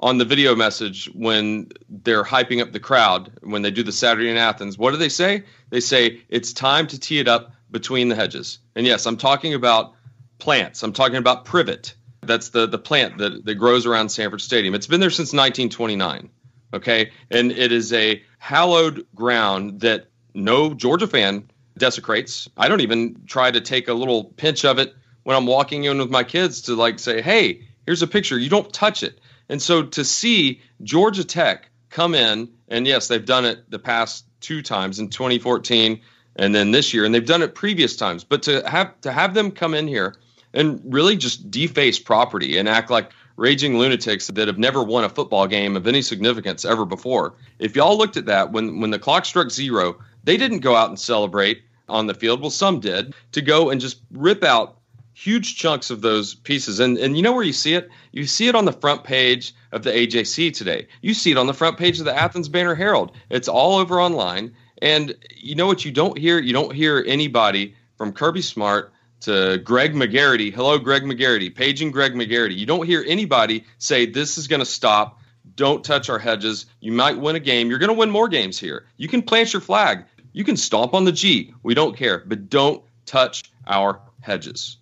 on 0.00 0.18
the 0.18 0.24
video 0.24 0.54
message 0.54 1.10
when 1.14 1.68
they're 1.88 2.22
hyping 2.22 2.62
up 2.62 2.70
the 2.70 2.80
crowd 2.80 3.32
when 3.42 3.62
they 3.62 3.70
do 3.70 3.82
the 3.82 3.92
Saturday 3.92 4.30
in 4.30 4.36
Athens, 4.36 4.78
what 4.78 4.92
do 4.92 4.96
they 4.96 5.08
say? 5.08 5.42
They 5.70 5.80
say 5.80 6.20
it's 6.28 6.52
time 6.52 6.86
to 6.88 6.98
tee 7.00 7.18
it 7.18 7.26
up 7.26 7.52
between 7.70 8.08
the 8.08 8.14
hedges. 8.14 8.58
And 8.76 8.86
yes, 8.86 9.06
I'm 9.06 9.16
talking 9.16 9.54
about 9.54 9.94
plants. 10.38 10.82
I'm 10.82 10.92
talking 10.92 11.16
about 11.16 11.44
privet. 11.44 11.94
That's 12.22 12.50
the, 12.50 12.66
the 12.66 12.78
plant 12.78 13.18
that, 13.18 13.44
that 13.44 13.54
grows 13.54 13.86
around 13.86 14.08
Sanford 14.10 14.40
Stadium. 14.40 14.74
It's 14.74 14.86
been 14.86 15.00
there 15.00 15.10
since 15.10 15.32
1929. 15.32 16.30
Okay. 16.74 17.10
And 17.30 17.52
it 17.52 17.72
is 17.72 17.92
a 17.92 18.22
hallowed 18.38 19.06
ground 19.14 19.80
that 19.80 20.08
no 20.34 20.74
Georgia 20.74 21.06
fan 21.06 21.50
desecrates. 21.78 22.48
I 22.56 22.68
don't 22.68 22.80
even 22.80 23.22
try 23.26 23.50
to 23.50 23.60
take 23.60 23.88
a 23.88 23.94
little 23.94 24.24
pinch 24.24 24.64
of 24.64 24.78
it 24.78 24.94
when 25.22 25.36
I'm 25.36 25.46
walking 25.46 25.84
in 25.84 25.98
with 25.98 26.10
my 26.10 26.24
kids 26.24 26.62
to 26.62 26.74
like 26.74 26.98
say, 26.98 27.22
hey, 27.22 27.66
here's 27.86 28.02
a 28.02 28.06
picture. 28.06 28.38
You 28.38 28.50
don't 28.50 28.72
touch 28.72 29.02
it. 29.02 29.20
And 29.48 29.62
so 29.62 29.82
to 29.82 30.04
see 30.04 30.60
Georgia 30.82 31.24
Tech 31.24 31.70
come 31.90 32.14
in, 32.14 32.50
and 32.68 32.86
yes, 32.86 33.08
they've 33.08 33.24
done 33.24 33.44
it 33.44 33.70
the 33.70 33.78
past 33.78 34.26
two 34.40 34.62
times 34.62 34.98
in 34.98 35.08
2014 35.08 36.00
and 36.36 36.54
then 36.54 36.70
this 36.70 36.92
year, 36.92 37.04
and 37.04 37.14
they've 37.14 37.24
done 37.24 37.42
it 37.42 37.54
previous 37.54 37.96
times, 37.96 38.24
but 38.24 38.42
to 38.44 38.68
have 38.68 39.00
to 39.00 39.12
have 39.12 39.34
them 39.34 39.50
come 39.50 39.74
in 39.74 39.88
here 39.88 40.16
and 40.54 40.80
really 40.84 41.16
just 41.16 41.50
deface 41.50 41.98
property 41.98 42.58
and 42.58 42.68
act 42.68 42.90
like 42.90 43.12
raging 43.36 43.78
lunatics 43.78 44.26
that 44.26 44.48
have 44.48 44.58
never 44.58 44.82
won 44.82 45.04
a 45.04 45.08
football 45.08 45.46
game 45.46 45.76
of 45.76 45.86
any 45.86 46.02
significance 46.02 46.64
ever 46.64 46.84
before. 46.84 47.34
If 47.58 47.76
y'all 47.76 47.96
looked 47.96 48.16
at 48.16 48.26
that 48.26 48.52
when 48.52 48.80
when 48.80 48.90
the 48.90 48.98
clock 48.98 49.24
struck 49.24 49.50
zero, 49.50 49.98
they 50.24 50.36
didn't 50.36 50.60
go 50.60 50.74
out 50.74 50.88
and 50.88 50.98
celebrate 50.98 51.62
on 51.88 52.06
the 52.06 52.14
field. 52.14 52.40
Well, 52.40 52.50
some 52.50 52.80
did 52.80 53.14
to 53.32 53.40
go 53.40 53.70
and 53.70 53.80
just 53.80 54.00
rip 54.10 54.44
out 54.44 54.78
huge 55.14 55.56
chunks 55.56 55.90
of 55.90 56.00
those 56.00 56.34
pieces. 56.34 56.80
And 56.80 56.98
and 56.98 57.16
you 57.16 57.22
know 57.22 57.32
where 57.32 57.44
you 57.44 57.52
see 57.52 57.74
it? 57.74 57.88
You 58.12 58.26
see 58.26 58.48
it 58.48 58.54
on 58.54 58.64
the 58.64 58.72
front 58.72 59.04
page 59.04 59.54
of 59.72 59.82
the 59.82 59.90
AJC 59.90 60.54
today. 60.54 60.86
You 61.02 61.14
see 61.14 61.30
it 61.30 61.38
on 61.38 61.46
the 61.46 61.54
front 61.54 61.78
page 61.78 61.98
of 61.98 62.04
the 62.04 62.16
Athens 62.16 62.48
Banner 62.48 62.74
Herald. 62.74 63.12
It's 63.30 63.48
all 63.48 63.78
over 63.78 64.00
online. 64.00 64.54
And 64.80 65.14
you 65.36 65.54
know 65.54 65.66
what 65.66 65.84
you 65.84 65.90
don't 65.90 66.16
hear? 66.16 66.38
You 66.40 66.52
don't 66.52 66.74
hear 66.74 67.04
anybody 67.06 67.74
from 67.96 68.12
Kirby 68.12 68.42
Smart 68.42 68.92
to 69.20 69.58
Greg 69.58 69.94
McGarity. 69.94 70.52
Hello, 70.52 70.78
Greg 70.78 71.02
McGarity. 71.02 71.54
Paging 71.54 71.90
Greg 71.90 72.14
McGarity. 72.14 72.56
You 72.56 72.66
don't 72.66 72.86
hear 72.86 73.04
anybody 73.06 73.64
say 73.78 74.06
this 74.06 74.38
is 74.38 74.48
going 74.48 74.60
to 74.60 74.66
stop 74.66 75.18
don't 75.54 75.84
touch 75.84 76.08
our 76.08 76.18
hedges. 76.18 76.66
You 76.80 76.92
might 76.92 77.18
win 77.18 77.36
a 77.36 77.40
game. 77.40 77.68
You're 77.68 77.78
going 77.78 77.88
to 77.88 77.94
win 77.98 78.10
more 78.10 78.28
games 78.28 78.58
here. 78.58 78.86
You 78.96 79.08
can 79.08 79.22
plant 79.22 79.52
your 79.52 79.60
flag. 79.60 80.04
You 80.32 80.44
can 80.44 80.56
stomp 80.56 80.94
on 80.94 81.04
the 81.04 81.12
G. 81.12 81.52
We 81.62 81.74
don't 81.74 81.96
care, 81.96 82.22
but 82.24 82.48
don't 82.48 82.82
touch 83.06 83.42
our 83.66 84.00
hedges. 84.20 84.76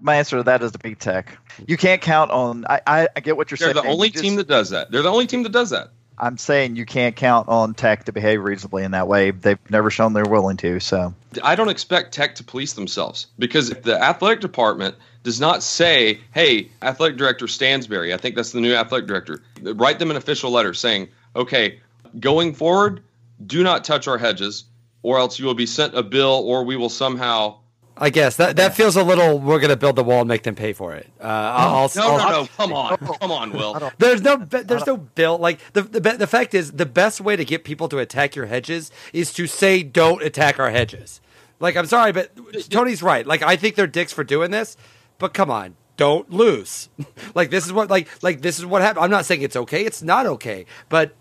My 0.00 0.16
answer 0.16 0.36
to 0.36 0.42
that 0.44 0.62
is 0.62 0.72
the 0.72 0.78
big 0.78 0.98
Tech. 0.98 1.38
You 1.66 1.76
can't 1.76 2.02
count 2.02 2.30
on. 2.32 2.66
I, 2.68 2.80
I, 2.86 3.08
I 3.16 3.20
get 3.20 3.36
what 3.36 3.50
you're 3.50 3.56
They're 3.56 3.72
saying. 3.72 3.84
the 3.86 3.90
only 3.90 4.10
just- 4.10 4.22
team 4.22 4.36
that 4.36 4.48
does 4.48 4.70
that. 4.70 4.90
They're 4.90 5.02
the 5.02 5.10
only 5.10 5.26
team 5.26 5.44
that 5.44 5.52
does 5.52 5.70
that. 5.70 5.88
I'm 6.18 6.36
saying 6.36 6.76
you 6.76 6.84
can't 6.84 7.16
count 7.16 7.48
on 7.48 7.74
Tech 7.74 8.04
to 8.04 8.12
behave 8.12 8.42
reasonably 8.42 8.84
in 8.84 8.90
that 8.90 9.08
way. 9.08 9.30
They've 9.30 9.58
never 9.70 9.90
shown 9.90 10.12
they're 10.12 10.24
willing 10.24 10.58
to. 10.58 10.78
So 10.78 11.14
I 11.42 11.54
don't 11.54 11.68
expect 11.68 12.12
Tech 12.12 12.34
to 12.36 12.44
police 12.44 12.72
themselves 12.74 13.28
because 13.38 13.70
if 13.70 13.82
the 13.82 14.00
athletic 14.00 14.40
department 14.40 14.96
does 15.22 15.40
not 15.40 15.62
say, 15.62 16.20
"Hey, 16.34 16.70
athletic 16.82 17.16
director 17.16 17.46
Stansbury, 17.48 18.12
I 18.12 18.16
think 18.16 18.34
that's 18.34 18.52
the 18.52 18.60
new 18.60 18.74
athletic 18.74 19.06
director," 19.06 19.42
write 19.62 19.98
them 19.98 20.10
an 20.10 20.16
official 20.16 20.50
letter 20.50 20.74
saying, 20.74 21.08
"Okay, 21.36 21.80
going 22.20 22.54
forward, 22.54 23.02
do 23.46 23.62
not 23.62 23.84
touch 23.84 24.08
our 24.08 24.18
hedges, 24.18 24.64
or 25.02 25.18
else 25.18 25.38
you 25.38 25.46
will 25.46 25.54
be 25.54 25.66
sent 25.66 25.96
a 25.96 26.02
bill, 26.02 26.42
or 26.44 26.64
we 26.64 26.76
will 26.76 26.88
somehow." 26.88 27.56
I 27.96 28.10
guess 28.10 28.36
that 28.36 28.56
that 28.56 28.74
feels 28.74 28.96
a 28.96 29.02
little. 29.02 29.38
We're 29.38 29.58
going 29.60 29.70
to 29.70 29.76
build 29.76 29.96
the 29.96 30.04
wall 30.04 30.20
and 30.20 30.28
make 30.28 30.42
them 30.44 30.54
pay 30.54 30.72
for 30.72 30.94
it. 30.94 31.08
Uh, 31.20 31.24
I'll, 31.26 31.90
No, 31.94 32.02
I'll- 32.02 32.18
no, 32.18 32.40
no! 32.42 32.46
Come 32.56 32.72
on, 32.72 32.96
come 32.96 33.30
on, 33.30 33.52
Will. 33.52 33.92
There's 33.98 34.22
no 34.22 34.36
there's 34.36 34.86
no 34.86 34.96
bill 34.96 35.36
like 35.38 35.60
the, 35.74 35.82
the 35.82 36.00
the 36.00 36.26
fact 36.26 36.54
is 36.54 36.72
the 36.72 36.86
best 36.86 37.20
way 37.20 37.36
to 37.36 37.44
get 37.44 37.64
people 37.64 37.88
to 37.90 37.98
attack 37.98 38.34
your 38.34 38.46
hedges 38.46 38.90
is 39.12 39.32
to 39.34 39.46
say 39.46 39.82
don't 39.82 40.22
attack 40.22 40.58
our 40.58 40.70
hedges. 40.70 41.20
Like 41.60 41.76
I'm 41.76 41.86
sorry, 41.86 42.12
but 42.12 42.30
Tony's 42.70 43.02
right. 43.02 43.26
Like 43.26 43.42
I 43.42 43.56
think 43.56 43.74
they're 43.76 43.86
dicks 43.86 44.12
for 44.12 44.24
doing 44.24 44.50
this, 44.50 44.76
but 45.18 45.34
come 45.34 45.50
on, 45.50 45.76
don't 45.96 46.30
lose. 46.30 46.88
like 47.34 47.50
this 47.50 47.66
is 47.66 47.72
what 47.72 47.90
like 47.90 48.08
like 48.22 48.40
this 48.40 48.58
is 48.58 48.64
what 48.66 48.82
happened. 48.82 49.04
I'm 49.04 49.10
not 49.10 49.26
saying 49.26 49.42
it's 49.42 49.56
okay. 49.56 49.84
It's 49.84 50.02
not 50.02 50.26
okay, 50.26 50.64
but 50.88 51.14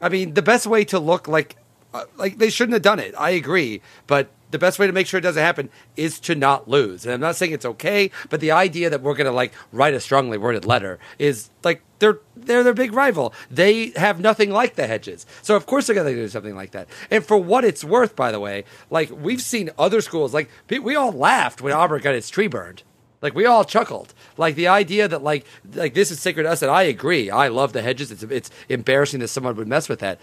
I 0.00 0.08
mean 0.08 0.34
the 0.34 0.42
best 0.42 0.66
way 0.66 0.84
to 0.86 0.98
look 0.98 1.28
like 1.28 1.56
uh, 1.92 2.04
like 2.16 2.38
they 2.38 2.50
shouldn't 2.50 2.72
have 2.72 2.82
done 2.82 2.98
it. 2.98 3.14
I 3.16 3.30
agree, 3.30 3.82
but 4.06 4.30
the 4.54 4.58
best 4.60 4.78
way 4.78 4.86
to 4.86 4.92
make 4.92 5.08
sure 5.08 5.18
it 5.18 5.22
doesn't 5.22 5.42
happen 5.42 5.68
is 5.96 6.20
to 6.20 6.36
not 6.36 6.68
lose. 6.68 7.04
And 7.04 7.12
I'm 7.12 7.18
not 7.18 7.34
saying 7.34 7.50
it's 7.50 7.64
okay, 7.64 8.12
but 8.30 8.38
the 8.38 8.52
idea 8.52 8.88
that 8.88 9.02
we're 9.02 9.16
going 9.16 9.26
to 9.26 9.32
like 9.32 9.52
write 9.72 9.94
a 9.94 10.00
strongly 10.00 10.38
worded 10.38 10.64
letter 10.64 11.00
is 11.18 11.50
like 11.64 11.82
they're 11.98 12.20
they're 12.36 12.62
their 12.62 12.72
big 12.72 12.92
rival. 12.92 13.34
They 13.50 13.88
have 13.96 14.20
nothing 14.20 14.50
like 14.50 14.76
the 14.76 14.86
Hedges, 14.86 15.26
so 15.42 15.56
of 15.56 15.66
course 15.66 15.88
they're 15.88 15.94
going 15.96 16.06
to 16.06 16.14
do 16.14 16.28
something 16.28 16.54
like 16.54 16.70
that. 16.70 16.86
And 17.10 17.26
for 17.26 17.36
what 17.36 17.64
it's 17.64 17.82
worth, 17.82 18.14
by 18.14 18.30
the 18.30 18.38
way, 18.38 18.62
like 18.90 19.10
we've 19.10 19.42
seen 19.42 19.70
other 19.76 20.00
schools, 20.00 20.32
like 20.32 20.48
we 20.70 20.94
all 20.94 21.10
laughed 21.10 21.60
when 21.60 21.72
Auburn 21.72 22.00
got 22.00 22.14
its 22.14 22.30
tree 22.30 22.46
burned. 22.46 22.84
Like 23.22 23.34
we 23.34 23.46
all 23.46 23.64
chuckled. 23.64 24.14
Like 24.36 24.54
the 24.54 24.68
idea 24.68 25.08
that 25.08 25.24
like 25.24 25.46
like 25.74 25.94
this 25.94 26.12
is 26.12 26.20
sacred 26.20 26.44
to 26.44 26.50
us, 26.50 26.62
and 26.62 26.70
I 26.70 26.82
agree. 26.82 27.28
I 27.28 27.48
love 27.48 27.72
the 27.72 27.82
hedges. 27.82 28.12
It's 28.12 28.22
it's 28.22 28.50
embarrassing 28.68 29.18
that 29.18 29.28
someone 29.28 29.56
would 29.56 29.66
mess 29.66 29.88
with 29.88 29.98
that. 29.98 30.20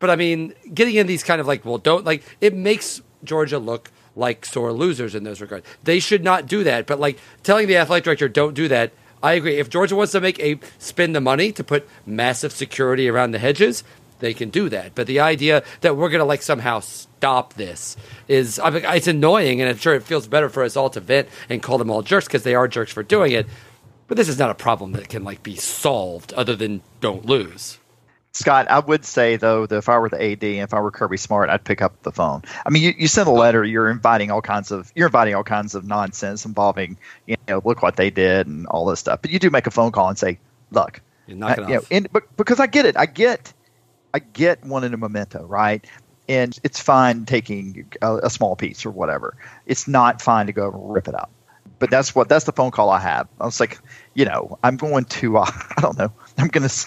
But 0.00 0.10
I 0.10 0.16
mean, 0.16 0.54
getting 0.74 0.96
in 0.96 1.06
these 1.06 1.22
kind 1.22 1.40
of 1.40 1.46
like, 1.46 1.64
well, 1.64 1.78
don't 1.78 2.04
like 2.04 2.24
it 2.40 2.52
makes 2.56 3.02
Georgia 3.24 3.58
look 3.58 3.90
like 4.16 4.44
sore 4.44 4.72
losers 4.72 5.14
in 5.14 5.24
those 5.24 5.40
regards. 5.40 5.66
They 5.82 6.00
should 6.00 6.24
not 6.24 6.46
do 6.46 6.64
that. 6.64 6.86
But 6.86 7.00
like 7.00 7.18
telling 7.42 7.66
the 7.66 7.76
athletic 7.76 8.04
director, 8.04 8.28
don't 8.28 8.54
do 8.54 8.68
that. 8.68 8.92
I 9.22 9.34
agree. 9.34 9.58
If 9.58 9.68
Georgia 9.68 9.96
wants 9.96 10.12
to 10.12 10.20
make 10.20 10.40
a 10.40 10.58
spend 10.78 11.14
the 11.14 11.20
money 11.20 11.52
to 11.52 11.64
put 11.64 11.88
massive 12.06 12.52
security 12.52 13.08
around 13.08 13.32
the 13.32 13.38
hedges, 13.38 13.84
they 14.20 14.34
can 14.34 14.50
do 14.50 14.68
that. 14.68 14.94
But 14.94 15.06
the 15.06 15.20
idea 15.20 15.62
that 15.80 15.96
we're 15.96 16.08
going 16.08 16.20
to 16.20 16.24
like 16.24 16.42
somehow 16.42 16.80
stop 16.80 17.54
this 17.54 17.96
is, 18.28 18.58
I 18.58 18.70
mean, 18.70 18.82
it's 18.86 19.06
annoying, 19.06 19.60
and 19.60 19.68
I'm 19.68 19.76
sure 19.76 19.94
it 19.94 20.04
feels 20.04 20.26
better 20.26 20.48
for 20.48 20.62
us 20.62 20.76
all 20.76 20.90
to 20.90 21.00
vent 21.00 21.28
and 21.48 21.62
call 21.62 21.78
them 21.78 21.90
all 21.90 22.02
jerks 22.02 22.26
because 22.26 22.44
they 22.44 22.54
are 22.54 22.68
jerks 22.68 22.92
for 22.92 23.02
doing 23.02 23.32
it. 23.32 23.46
But 24.08 24.16
this 24.16 24.28
is 24.28 24.38
not 24.38 24.50
a 24.50 24.54
problem 24.54 24.92
that 24.92 25.08
can 25.08 25.24
like 25.24 25.42
be 25.42 25.56
solved 25.56 26.32
other 26.34 26.56
than 26.56 26.82
don't 27.00 27.26
lose. 27.26 27.79
Scott, 28.32 28.70
I 28.70 28.78
would 28.78 29.04
say 29.04 29.36
though 29.36 29.66
that 29.66 29.76
if 29.76 29.88
I 29.88 29.98
were 29.98 30.08
the 30.08 30.22
AD 30.22 30.44
and 30.44 30.62
if 30.62 30.72
I 30.72 30.80
were 30.80 30.90
Kirby 30.92 31.16
Smart, 31.16 31.50
I'd 31.50 31.64
pick 31.64 31.82
up 31.82 32.00
the 32.02 32.12
phone. 32.12 32.42
I 32.64 32.70
mean, 32.70 32.82
you, 32.82 32.94
you 32.96 33.08
send 33.08 33.28
a 33.28 33.32
letter, 33.32 33.64
you're 33.64 33.90
inviting 33.90 34.30
all 34.30 34.40
kinds 34.42 34.70
of 34.70 34.90
you're 34.94 35.08
inviting 35.08 35.34
all 35.34 35.42
kinds 35.44 35.74
of 35.74 35.84
nonsense 35.84 36.44
involving, 36.44 36.98
you 37.26 37.36
know, 37.48 37.60
look 37.64 37.82
what 37.82 37.96
they 37.96 38.10
did 38.10 38.46
and 38.46 38.66
all 38.68 38.86
this 38.86 39.00
stuff. 39.00 39.20
But 39.22 39.32
you 39.32 39.38
do 39.40 39.50
make 39.50 39.66
a 39.66 39.70
phone 39.72 39.90
call 39.90 40.08
and 40.08 40.16
say, 40.18 40.38
look, 40.70 41.00
You 41.26 41.34
knock 41.34 41.58
it 41.58 41.68
you 41.68 41.74
know, 41.74 41.82
and, 41.90 42.08
but, 42.12 42.22
because 42.36 42.60
I 42.60 42.66
get 42.68 42.86
it, 42.86 42.96
I 42.96 43.06
get, 43.06 43.52
I 44.14 44.20
get 44.20 44.64
wanting 44.64 44.94
a 44.94 44.96
memento, 44.96 45.44
right? 45.44 45.84
And 46.28 46.56
it's 46.62 46.80
fine 46.80 47.24
taking 47.24 47.90
a, 48.00 48.16
a 48.18 48.30
small 48.30 48.54
piece 48.54 48.86
or 48.86 48.90
whatever. 48.92 49.36
It's 49.66 49.88
not 49.88 50.22
fine 50.22 50.46
to 50.46 50.52
go 50.52 50.70
and 50.70 50.94
rip 50.94 51.08
it 51.08 51.14
up. 51.14 51.32
But 51.80 51.90
that's 51.90 52.14
what 52.14 52.28
that's 52.28 52.44
the 52.44 52.52
phone 52.52 52.70
call 52.70 52.90
I 52.90 53.00
have. 53.00 53.28
I 53.40 53.44
was 53.46 53.58
like, 53.58 53.78
you 54.14 54.24
know, 54.26 54.58
I'm 54.62 54.76
going 54.76 55.04
to, 55.06 55.38
uh, 55.38 55.46
I 55.76 55.80
don't 55.80 55.98
know, 55.98 56.12
I'm 56.38 56.48
gonna. 56.48 56.66
s- 56.66 56.86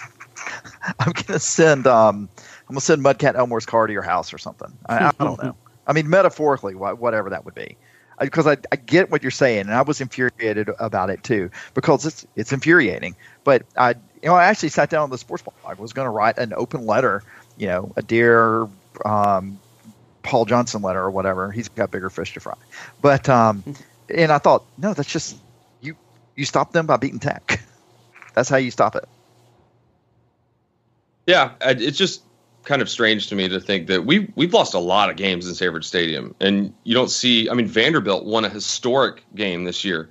I'm 0.99 1.11
gonna 1.11 1.39
send 1.39 1.87
um 1.87 2.29
I'm 2.37 2.73
gonna 2.73 2.81
send 2.81 3.03
Mudcat 3.03 3.35
Elmore's 3.35 3.65
car 3.65 3.87
to 3.87 3.93
your 3.93 4.01
house 4.01 4.33
or 4.33 4.37
something. 4.37 4.71
I, 4.87 5.07
I 5.07 5.23
don't 5.23 5.41
know. 5.41 5.55
I 5.85 5.93
mean, 5.93 6.09
metaphorically, 6.09 6.75
wha- 6.75 6.95
whatever 6.95 7.29
that 7.31 7.45
would 7.45 7.55
be, 7.55 7.77
because 8.19 8.47
I, 8.47 8.57
I 8.71 8.75
get 8.75 9.11
what 9.11 9.21
you're 9.21 9.31
saying, 9.31 9.61
and 9.61 9.73
I 9.73 9.81
was 9.81 10.01
infuriated 10.01 10.69
about 10.79 11.09
it 11.09 11.23
too 11.23 11.49
because 11.73 12.05
it's 12.05 12.25
it's 12.35 12.53
infuriating. 12.53 13.15
But 13.43 13.63
I 13.77 13.91
you 13.91 14.29
know 14.29 14.35
I 14.35 14.45
actually 14.45 14.69
sat 14.69 14.89
down 14.89 15.03
on 15.03 15.09
the 15.09 15.17
sports 15.17 15.43
blog. 15.43 15.55
I 15.65 15.79
was 15.81 15.93
going 15.93 16.05
to 16.05 16.09
write 16.09 16.37
an 16.37 16.53
open 16.53 16.85
letter, 16.85 17.23
you 17.57 17.67
know, 17.67 17.91
a 17.95 18.01
dear 18.01 18.67
um, 19.05 19.59
Paul 20.23 20.45
Johnson 20.45 20.81
letter 20.81 21.01
or 21.01 21.11
whatever. 21.11 21.51
He's 21.51 21.69
got 21.69 21.91
bigger 21.91 22.09
fish 22.09 22.33
to 22.33 22.39
fry. 22.39 22.55
But 23.01 23.27
um, 23.29 23.63
and 24.09 24.31
I 24.31 24.37
thought, 24.37 24.65
no, 24.77 24.93
that's 24.93 25.11
just 25.11 25.37
you 25.81 25.95
you 26.35 26.45
stop 26.45 26.71
them 26.71 26.85
by 26.85 26.97
beating 26.97 27.19
Tech. 27.19 27.61
That's 28.35 28.49
how 28.49 28.57
you 28.57 28.71
stop 28.71 28.95
it. 28.95 29.07
Yeah, 31.25 31.51
it's 31.61 31.97
just 31.97 32.23
kind 32.63 32.81
of 32.81 32.89
strange 32.89 33.27
to 33.27 33.35
me 33.35 33.49
to 33.49 33.59
think 33.59 33.87
that 33.87 34.05
we 34.05 34.31
we've 34.35 34.53
lost 34.53 34.73
a 34.73 34.79
lot 34.79 35.09
of 35.09 35.15
games 35.15 35.47
in 35.47 35.55
Sanford 35.55 35.85
Stadium, 35.85 36.35
and 36.39 36.73
you 36.83 36.93
don't 36.93 37.09
see. 37.09 37.49
I 37.49 37.53
mean, 37.53 37.67
Vanderbilt 37.67 38.25
won 38.25 38.45
a 38.45 38.49
historic 38.49 39.23
game 39.35 39.63
this 39.63 39.83
year. 39.83 40.09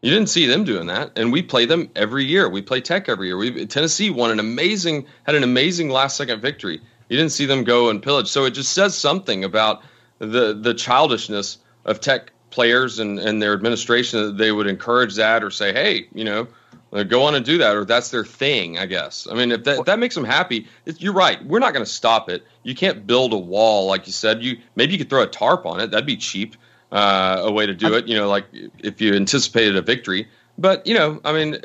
You 0.00 0.12
didn't 0.12 0.28
see 0.28 0.46
them 0.46 0.64
doing 0.64 0.86
that, 0.86 1.18
and 1.18 1.32
we 1.32 1.42
play 1.42 1.66
them 1.66 1.90
every 1.96 2.24
year. 2.24 2.48
We 2.48 2.62
play 2.62 2.80
Tech 2.80 3.08
every 3.08 3.28
year. 3.28 3.36
We 3.36 3.66
Tennessee 3.66 4.10
won 4.10 4.30
an 4.30 4.38
amazing 4.38 5.06
had 5.24 5.34
an 5.34 5.42
amazing 5.42 5.90
last 5.90 6.16
second 6.16 6.40
victory. 6.40 6.80
You 7.08 7.16
didn't 7.16 7.32
see 7.32 7.46
them 7.46 7.64
go 7.64 7.88
and 7.90 8.02
pillage, 8.02 8.28
so 8.28 8.44
it 8.44 8.52
just 8.52 8.72
says 8.72 8.94
something 8.94 9.44
about 9.44 9.82
the 10.18 10.54
the 10.54 10.74
childishness 10.74 11.58
of 11.84 12.00
Tech 12.00 12.32
players 12.50 12.98
and 12.98 13.18
and 13.18 13.42
their 13.42 13.54
administration 13.54 14.22
that 14.22 14.38
they 14.38 14.52
would 14.52 14.66
encourage 14.66 15.16
that 15.16 15.42
or 15.42 15.50
say, 15.50 15.72
hey, 15.72 16.08
you 16.14 16.24
know, 16.24 16.48
go 16.90 17.24
on 17.24 17.34
and 17.34 17.44
do 17.44 17.58
that, 17.58 17.76
or 17.76 17.84
that's 17.84 18.10
their 18.10 18.24
thing, 18.24 18.78
I 18.78 18.86
guess. 18.86 19.26
I 19.30 19.34
mean, 19.34 19.52
if 19.52 19.64
that, 19.64 19.80
if 19.80 19.84
that 19.86 19.98
makes 19.98 20.14
them 20.14 20.24
happy, 20.24 20.66
it's, 20.86 21.00
you're 21.00 21.12
right. 21.12 21.44
We're 21.44 21.58
not 21.58 21.72
going 21.72 21.84
to 21.84 21.90
stop 21.90 22.30
it. 22.30 22.46
You 22.62 22.74
can't 22.74 23.06
build 23.06 23.32
a 23.32 23.38
wall, 23.38 23.86
like 23.86 24.06
you 24.06 24.12
said. 24.12 24.42
You 24.42 24.58
maybe 24.74 24.92
you 24.92 24.98
could 24.98 25.10
throw 25.10 25.22
a 25.22 25.26
tarp 25.26 25.66
on 25.66 25.80
it. 25.80 25.90
That'd 25.90 26.06
be 26.06 26.16
cheap, 26.16 26.56
uh, 26.90 27.42
a 27.44 27.52
way 27.52 27.66
to 27.66 27.74
do 27.74 27.94
it. 27.94 28.06
You 28.06 28.16
know, 28.16 28.28
like 28.28 28.46
if 28.78 29.00
you 29.00 29.14
anticipated 29.14 29.76
a 29.76 29.82
victory. 29.82 30.28
But 30.56 30.86
you 30.86 30.94
know, 30.94 31.20
I 31.24 31.32
mean, 31.32 31.58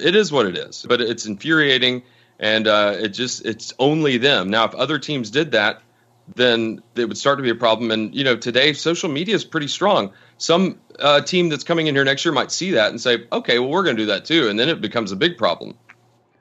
it 0.00 0.14
is 0.14 0.32
what 0.32 0.46
it 0.46 0.56
is. 0.56 0.86
But 0.88 1.00
it's 1.00 1.26
infuriating, 1.26 2.02
and 2.38 2.66
uh, 2.66 2.94
it 2.98 3.08
just 3.08 3.44
it's 3.44 3.74
only 3.78 4.16
them. 4.16 4.48
Now, 4.48 4.64
if 4.64 4.74
other 4.74 4.98
teams 4.98 5.30
did 5.30 5.52
that, 5.52 5.82
then 6.34 6.82
it 6.94 7.06
would 7.06 7.18
start 7.18 7.38
to 7.38 7.42
be 7.42 7.50
a 7.50 7.54
problem. 7.54 7.90
And 7.90 8.14
you 8.14 8.24
know, 8.24 8.36
today 8.36 8.72
social 8.72 9.08
media 9.08 9.34
is 9.34 9.44
pretty 9.44 9.68
strong. 9.68 10.12
Some 10.38 10.78
uh, 10.98 11.20
team 11.22 11.48
that's 11.48 11.64
coming 11.64 11.86
in 11.86 11.94
here 11.94 12.04
next 12.04 12.24
year 12.24 12.32
might 12.32 12.50
see 12.52 12.72
that 12.72 12.90
and 12.90 13.00
say, 13.00 13.26
"Okay, 13.32 13.58
well, 13.58 13.68
we're 13.70 13.82
going 13.84 13.96
to 13.96 14.02
do 14.02 14.06
that 14.06 14.24
too," 14.24 14.48
and 14.48 14.58
then 14.58 14.68
it 14.68 14.80
becomes 14.80 15.12
a 15.12 15.16
big 15.16 15.36
problem. 15.38 15.74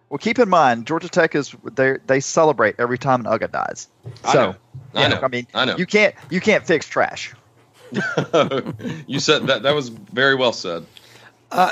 Well, 0.09 0.17
keep 0.19 0.39
in 0.39 0.47
mind, 0.49 0.87
Georgia 0.87 1.09
Tech 1.09 1.35
is 1.35 1.55
they 1.73 1.97
they 2.05 2.19
celebrate 2.19 2.75
every 2.79 2.97
time 2.97 3.25
an 3.25 3.31
UGA 3.31 3.51
dies. 3.51 3.87
I 4.23 4.33
So, 4.33 4.39
know. 4.39 4.55
I 4.93 5.03
you 5.03 5.09
know. 5.09 5.21
I 5.21 5.27
mean, 5.27 5.47
I 5.53 5.65
know. 5.65 5.75
you 5.77 5.85
can't 5.85 6.15
you 6.29 6.39
can't 6.39 6.65
fix 6.65 6.87
trash. 6.87 7.33
you 7.91 9.19
said 9.19 9.47
that. 9.47 9.63
That 9.63 9.73
was 9.75 9.89
very 9.89 10.35
well 10.35 10.53
said. 10.53 10.85
Uh, 11.51 11.71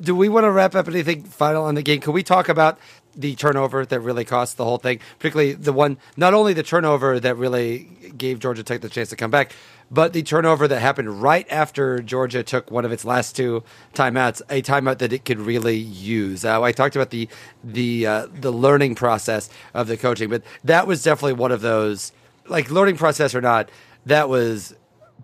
do 0.00 0.14
we 0.14 0.28
want 0.28 0.44
to 0.44 0.50
wrap 0.50 0.74
up 0.76 0.86
anything 0.86 1.24
final 1.24 1.64
on 1.64 1.74
the 1.74 1.82
game? 1.82 2.00
Can 2.00 2.12
we 2.12 2.22
talk 2.22 2.48
about 2.48 2.78
the 3.16 3.34
turnover 3.34 3.86
that 3.86 4.00
really 4.00 4.24
cost 4.24 4.56
the 4.56 4.64
whole 4.64 4.78
thing? 4.78 5.00
Particularly 5.18 5.54
the 5.54 5.72
one, 5.72 5.98
not 6.16 6.34
only 6.34 6.52
the 6.52 6.62
turnover 6.62 7.18
that 7.20 7.36
really 7.36 7.88
gave 8.16 8.38
Georgia 8.38 8.62
Tech 8.62 8.80
the 8.80 8.88
chance 8.88 9.08
to 9.10 9.16
come 9.16 9.30
back, 9.30 9.52
but 9.90 10.12
the 10.12 10.22
turnover 10.22 10.66
that 10.66 10.80
happened 10.80 11.22
right 11.22 11.46
after 11.50 12.00
Georgia 12.00 12.42
took 12.42 12.70
one 12.70 12.84
of 12.84 12.92
its 12.92 13.04
last 13.04 13.36
two 13.36 13.62
timeouts, 13.94 14.42
a 14.50 14.60
timeout 14.62 14.98
that 14.98 15.12
it 15.12 15.24
could 15.24 15.38
really 15.38 15.76
use. 15.76 16.44
Uh, 16.44 16.60
I 16.60 16.72
talked 16.72 16.96
about 16.96 17.10
the 17.10 17.28
the 17.62 18.06
uh, 18.06 18.26
the 18.32 18.50
learning 18.50 18.96
process 18.96 19.48
of 19.74 19.86
the 19.86 19.96
coaching, 19.96 20.28
but 20.28 20.42
that 20.64 20.86
was 20.86 21.02
definitely 21.02 21.34
one 21.34 21.52
of 21.52 21.60
those, 21.60 22.12
like 22.48 22.70
learning 22.70 22.96
process 22.96 23.34
or 23.34 23.40
not, 23.40 23.70
that 24.06 24.28
was 24.28 24.74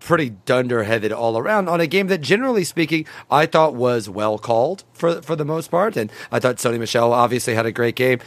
pretty 0.03 0.31
dunderheaded 0.31 1.11
all 1.11 1.37
around 1.37 1.69
on 1.69 1.79
a 1.79 1.87
game 1.87 2.07
that, 2.07 2.21
generally 2.21 2.63
speaking, 2.63 3.05
I 3.31 3.45
thought 3.45 3.73
was 3.73 4.09
well 4.09 4.37
called 4.37 4.83
for 4.93 5.21
for 5.21 5.35
the 5.35 5.45
most 5.45 5.71
part, 5.71 5.97
and 5.97 6.11
I 6.31 6.39
thought 6.39 6.57
Sony 6.57 6.79
Michel 6.79 7.13
obviously 7.13 7.55
had 7.55 7.65
a 7.65 7.71
great 7.71 7.95
game. 7.95 8.19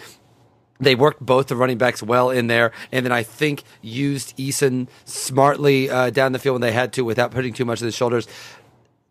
They 0.79 0.95
worked 0.95 1.21
both 1.21 1.47
the 1.47 1.57
running 1.57 1.79
backs 1.79 2.03
well 2.03 2.31
in 2.31 2.49
there, 2.49 2.71
and 2.93 3.05
then 3.05 3.13
I 3.13 3.23
think 3.23 3.63
used 3.81 4.37
Eason 4.37 4.89
smartly 5.05 5.89
uh, 5.89 6.11
down 6.11 6.33
the 6.33 6.39
field 6.39 6.55
when 6.55 6.61
they 6.63 6.73
had 6.73 6.93
to, 6.95 7.03
without 7.03 7.31
putting 7.31 7.55
too 7.55 7.65
much 7.65 7.81
of 7.81 7.87
the 7.87 7.93
shoulders. 7.93 8.29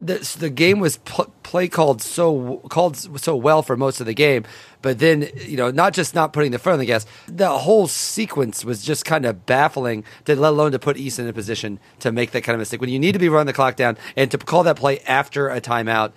The, 0.02 0.36
the 0.38 0.50
game 0.50 0.80
was 0.80 0.98
pl- 0.98 1.34
play 1.42 1.70
called 1.70 2.02
so 2.02 2.58
called 2.70 2.98
so 2.98 3.36
well 3.36 3.64
for 3.64 3.78
most 3.78 4.02
of 4.02 4.06
the 4.06 4.14
game, 4.14 4.44
but 4.82 5.00
then 5.00 5.30
you 5.38 5.56
know 5.56 5.72
not 5.72 5.94
just 5.94 6.14
not 6.14 6.34
putting 6.34 6.52
the 6.52 6.60
foot 6.60 6.74
on 6.74 6.80
the 6.80 6.86
gas, 6.86 7.06
the 7.28 7.50
whole 7.50 7.88
sequence 7.88 8.66
was 8.66 8.84
just 8.84 9.06
kind 9.06 9.25
of 9.25 9.46
baffling. 9.46 10.04
To 10.25 10.36
let 10.36 10.50
alone 10.50 10.74
to 10.74 10.80
put 10.80 10.98
Eason 10.98 11.30
a 11.30 11.34
position 11.34 11.80
to 12.00 12.12
make 12.12 12.32
that 12.32 12.42
kind 12.42 12.56
of 12.56 12.60
mistake 12.60 12.82
when 12.82 12.90
you 12.90 13.00
need 13.00 13.14
to 13.14 13.20
be 13.20 13.30
running 13.30 13.48
the 13.48 13.54
clock 13.54 13.78
down 13.78 13.98
and 14.18 14.30
to 14.32 14.38
call 14.38 14.64
that 14.64 14.75
play 14.75 15.00
after 15.02 15.48
a 15.48 15.62
timeout, 15.62 16.12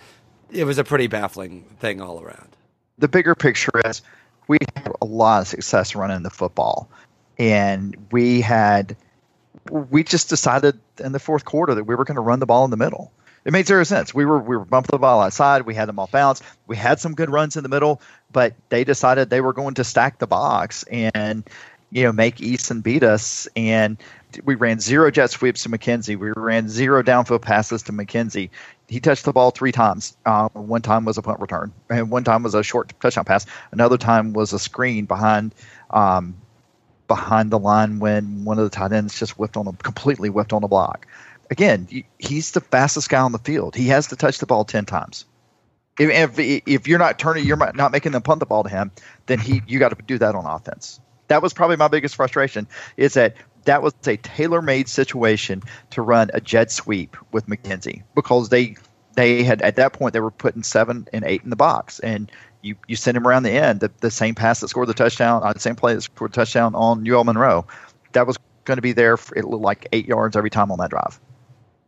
it 0.51 0.65
was 0.65 0.79
a 0.79 0.85
pretty 0.85 1.07
baffling 1.07 1.65
thing 1.79 2.01
all 2.01 2.21
around. 2.21 2.57
The 2.99 3.09
bigger 3.09 3.37
picture 3.37 3.71
is 3.87 4.03
we 4.49 4.59
had 4.75 4.93
a 5.01 5.05
lot 5.05 5.43
of 5.43 5.47
success 5.47 5.95
running 5.95 6.25
the 6.25 6.31
football, 6.31 6.91
and 7.39 7.97
we 8.11 8.41
had 8.41 8.97
we 9.71 10.03
just 10.03 10.29
decided 10.29 10.81
in 11.03 11.13
the 11.13 11.21
fourth 11.21 11.45
quarter 11.45 11.77
that 11.77 11.85
we 11.85 11.95
were 11.95 12.05
going 12.05 12.17
to 12.17 12.23
run 12.23 12.41
the 12.41 12.47
ball 12.47 12.65
in 12.65 12.73
the 12.73 12.77
middle 12.77 13.13
it 13.49 13.53
made 13.53 13.67
zero 13.67 13.83
sense. 13.83 14.13
We 14.13 14.27
were 14.27 14.39
we 14.41 14.59
were 14.59 14.67
bumping 14.67 14.91
the 14.93 14.99
ball 14.99 15.23
outside. 15.23 15.63
We 15.63 15.75
had 15.75 15.89
them 15.89 15.99
off 15.99 16.11
balance. 16.11 16.43
We 16.67 16.77
had 16.77 17.01
some 17.01 17.15
good 17.15 17.31
runs 17.31 17.57
in 17.57 17.63
the 17.63 17.71
middle, 17.71 18.03
but 18.31 18.53
they 18.69 18.85
decided 18.85 19.31
they 19.31 19.41
were 19.41 19.55
going 19.55 19.73
to 19.77 19.85
stack 19.85 20.19
the 20.19 20.27
box 20.27 20.83
and 20.83 21.49
you 21.91 22.03
know 22.03 22.13
make 22.13 22.37
Eason 22.37 22.83
beat 22.83 23.03
us. 23.03 23.49
And 23.57 23.97
we 24.45 24.55
ran 24.55 24.81
zero 24.81 25.11
jet 25.11 25.31
sweeps 25.31 25.63
to 25.63 25.71
McKenzie. 25.71 26.19
We 26.19 26.31
ran 26.37 26.69
zero 26.69 27.03
downfield 27.03 27.41
passes 27.41 27.83
to 27.85 27.93
McKenzie. 27.93 28.51
He 28.87 29.01
touched 29.01 29.25
the 29.25 29.33
ball 29.33 29.51
three 29.51 29.73
times. 29.73 30.15
Uh, 30.27 30.51
one 30.51 30.83
time 30.83 31.07
was 31.07 31.17
a 31.17 31.23
punt 31.23 31.41
return, 31.41 31.73
and 31.89 32.11
one 32.11 32.25
time 32.25 32.43
was 32.43 32.55
a 32.55 32.63
short 32.63 32.93
touchdown 33.01 33.25
pass. 33.25 33.47
Another 33.73 33.97
time 33.97 34.35
was 34.35 34.53
a 34.53 34.59
screen 34.59 35.07
behind. 35.07 35.55
Um, 35.89 36.37
behind 37.07 37.51
the 37.51 37.59
line 37.59 38.01
when 38.01 38.45
one 38.45 38.59
of 38.59 38.65
the 38.65 38.71
tight 38.71 38.93
ends 38.93 39.19
just 39.19 39.39
whipped 39.39 39.57
on 39.57 39.67
a 39.67 39.73
completely 39.73 40.29
whipped 40.29 40.53
on 40.53 40.63
a 40.63 40.69
block 40.69 41.07
again, 41.51 41.89
he's 42.19 42.53
the 42.53 42.61
fastest 42.61 43.09
guy 43.09 43.21
on 43.21 43.33
the 43.33 43.39
field. 43.39 43.75
He 43.75 43.89
has 43.89 44.09
to 44.09 44.17
touch 44.17 44.39
the 44.39 44.47
ball 44.47 44.65
ten 44.65 44.85
times. 44.85 45.25
If, 45.99 46.39
if, 46.39 46.63
if 46.67 46.89
you're 46.89 46.99
not 46.99 47.19
turning, 47.19 47.45
you're 47.45 47.57
not 47.57 47.91
making 47.91 48.13
them 48.13 48.23
punt 48.23 48.41
the 48.41 48.47
ball 48.47 48.63
to 48.63 48.69
him, 48.69 48.93
then 49.27 49.41
he 49.41 49.63
you 49.67 49.79
got 49.79 49.97
to 49.97 50.03
do 50.05 50.19
that 50.19 50.35
on 50.35 50.47
offense. 50.47 51.01
That 51.27 51.43
was 51.43 51.53
probably 51.53 51.77
my 51.77 51.89
biggest 51.89 52.17
frustration. 52.17 52.69
Is 52.97 53.15
that 53.15 53.37
that 53.65 53.83
was 53.83 53.95
a 54.07 54.17
tailor-made 54.17 54.89
situation 54.89 55.63
to 55.91 56.03
run 56.03 56.31
a 56.33 56.41
jet 56.41 56.71
sweep 56.71 57.17
with 57.33 57.47
McKenzie 57.47 58.05
because 58.15 58.49
they 58.49 58.77
they 59.15 59.43
had 59.43 59.63
at 59.63 59.77
that 59.77 59.93
point 59.93 60.13
they 60.13 60.21
were 60.21 60.31
putting 60.31 60.63
seven 60.63 61.09
and 61.13 61.25
eight 61.25 61.43
in 61.43 61.51
the 61.51 61.57
box, 61.57 61.99
and 61.99 62.31
you 62.63 62.77
you 62.87 62.95
send 62.95 63.17
him 63.17 63.27
around 63.27 63.43
the 63.43 63.51
end 63.51 63.81
the, 63.81 63.91
the 64.01 64.11
same 64.11 64.35
pass 64.35 64.61
that 64.61 64.69
scored 64.69 64.89
the 64.89 64.95
touchdown, 64.95 65.43
on 65.43 65.53
the 65.53 65.61
same 65.61 65.75
play 65.75 65.95
that 65.95 66.03
scored 66.03 66.33
the 66.33 66.37
touchdown 66.37 66.75
on 66.77 67.07
UL 67.09 67.25
Monroe. 67.25 67.67
That 68.13 68.27
was 68.27 68.39
going 68.65 68.77
to 68.77 68.83
be 68.83 68.93
there 68.93 69.17
for 69.17 69.37
it 69.37 69.45
looked 69.45 69.65
like 69.65 69.89
eight 69.93 70.07
yards 70.07 70.37
every 70.37 70.51
time 70.51 70.71
on 70.71 70.79
that 70.79 70.91
drive. 70.91 71.19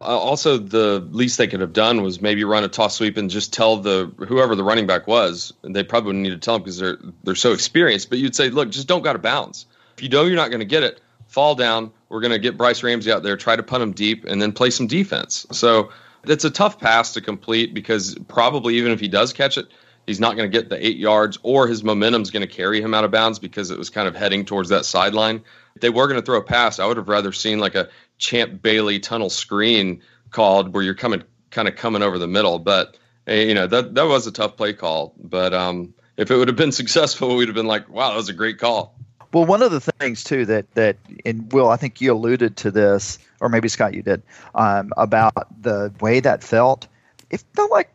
Uh, 0.00 0.18
also, 0.18 0.56
the 0.56 1.06
least 1.10 1.36
they 1.36 1.46
could 1.46 1.60
have 1.60 1.74
done 1.74 2.02
was 2.02 2.22
maybe 2.22 2.42
run 2.42 2.64
a 2.64 2.68
toss 2.68 2.96
sweep 2.96 3.18
and 3.18 3.28
just 3.28 3.52
tell 3.52 3.76
the 3.76 4.10
whoever 4.16 4.54
the 4.54 4.64
running 4.64 4.86
back 4.86 5.06
was. 5.06 5.52
They 5.62 5.84
probably 5.84 6.06
wouldn't 6.06 6.22
need 6.22 6.30
to 6.30 6.38
tell 6.38 6.54
them 6.54 6.62
because 6.62 6.78
they're 6.78 6.98
they're 7.22 7.34
so 7.34 7.52
experienced. 7.52 8.08
But 8.08 8.18
you'd 8.18 8.34
say, 8.34 8.48
look, 8.48 8.70
just 8.70 8.88
don't 8.88 9.02
got 9.02 9.12
to 9.12 9.18
bounce. 9.18 9.66
If 9.96 10.02
you 10.02 10.08
know 10.08 10.24
you're 10.24 10.36
not 10.36 10.50
going 10.50 10.60
to 10.60 10.66
get 10.66 10.82
it, 10.82 11.00
fall 11.26 11.54
down. 11.54 11.92
We're 12.08 12.20
going 12.20 12.32
to 12.32 12.38
get 12.38 12.56
Brice 12.56 12.82
Ramsey 12.82 13.12
out 13.12 13.22
there, 13.22 13.36
try 13.36 13.56
to 13.56 13.62
punt 13.62 13.82
him 13.82 13.92
deep, 13.92 14.24
and 14.24 14.40
then 14.40 14.52
play 14.52 14.70
some 14.70 14.86
defense. 14.86 15.46
So 15.52 15.90
it's 16.24 16.44
a 16.44 16.50
tough 16.50 16.80
pass 16.80 17.12
to 17.14 17.20
complete 17.20 17.74
because 17.74 18.16
probably 18.26 18.76
even 18.76 18.92
if 18.92 19.00
he 19.00 19.08
does 19.08 19.32
catch 19.34 19.58
it, 19.58 19.68
he's 20.10 20.18
not 20.18 20.36
going 20.36 20.50
to 20.50 20.58
get 20.58 20.68
the 20.68 20.84
eight 20.84 20.96
yards, 20.96 21.38
or 21.44 21.68
his 21.68 21.84
momentum's 21.84 22.32
going 22.32 22.40
to 22.46 22.52
carry 22.52 22.82
him 22.82 22.94
out 22.94 23.04
of 23.04 23.12
bounds 23.12 23.38
because 23.38 23.70
it 23.70 23.78
was 23.78 23.90
kind 23.90 24.08
of 24.08 24.16
heading 24.16 24.44
towards 24.44 24.68
that 24.70 24.84
sideline. 24.84 25.40
If 25.76 25.82
they 25.82 25.90
were 25.90 26.08
going 26.08 26.18
to 26.18 26.26
throw 26.26 26.38
a 26.38 26.42
pass, 26.42 26.80
I 26.80 26.86
would 26.86 26.96
have 26.96 27.08
rather 27.08 27.30
seen 27.30 27.60
like 27.60 27.76
a 27.76 27.88
Champ 28.18 28.60
Bailey 28.60 28.98
tunnel 28.98 29.30
screen 29.30 30.02
called 30.30 30.74
where 30.74 30.82
you're 30.82 30.94
coming 30.94 31.22
kind 31.52 31.68
of 31.68 31.76
coming 31.76 32.02
over 32.02 32.18
the 32.18 32.26
middle. 32.26 32.58
But 32.58 32.96
eh, 33.28 33.44
you 33.44 33.54
know 33.54 33.68
that 33.68 33.94
that 33.94 34.02
was 34.08 34.26
a 34.26 34.32
tough 34.32 34.56
play 34.56 34.72
call. 34.72 35.14
But 35.16 35.54
um, 35.54 35.94
if 36.16 36.28
it 36.32 36.36
would 36.36 36.48
have 36.48 36.56
been 36.56 36.72
successful, 36.82 37.36
we'd 37.36 37.46
have 37.46 37.54
been 37.54 37.68
like, 37.68 37.88
wow, 37.88 38.10
that 38.10 38.16
was 38.16 38.28
a 38.28 38.32
great 38.32 38.58
call. 38.58 38.96
Well, 39.32 39.46
one 39.46 39.62
of 39.62 39.70
the 39.70 39.80
things 39.80 40.24
too 40.24 40.44
that 40.46 40.74
that 40.74 40.96
and 41.24 41.52
Will, 41.52 41.70
I 41.70 41.76
think 41.76 42.00
you 42.00 42.12
alluded 42.12 42.56
to 42.58 42.72
this, 42.72 43.20
or 43.40 43.48
maybe 43.48 43.68
Scott, 43.68 43.94
you 43.94 44.02
did, 44.02 44.22
um, 44.56 44.92
about 44.96 45.62
the 45.62 45.94
way 46.00 46.18
that 46.18 46.42
felt. 46.42 46.88
It 47.30 47.44
felt 47.54 47.70
like 47.70 47.92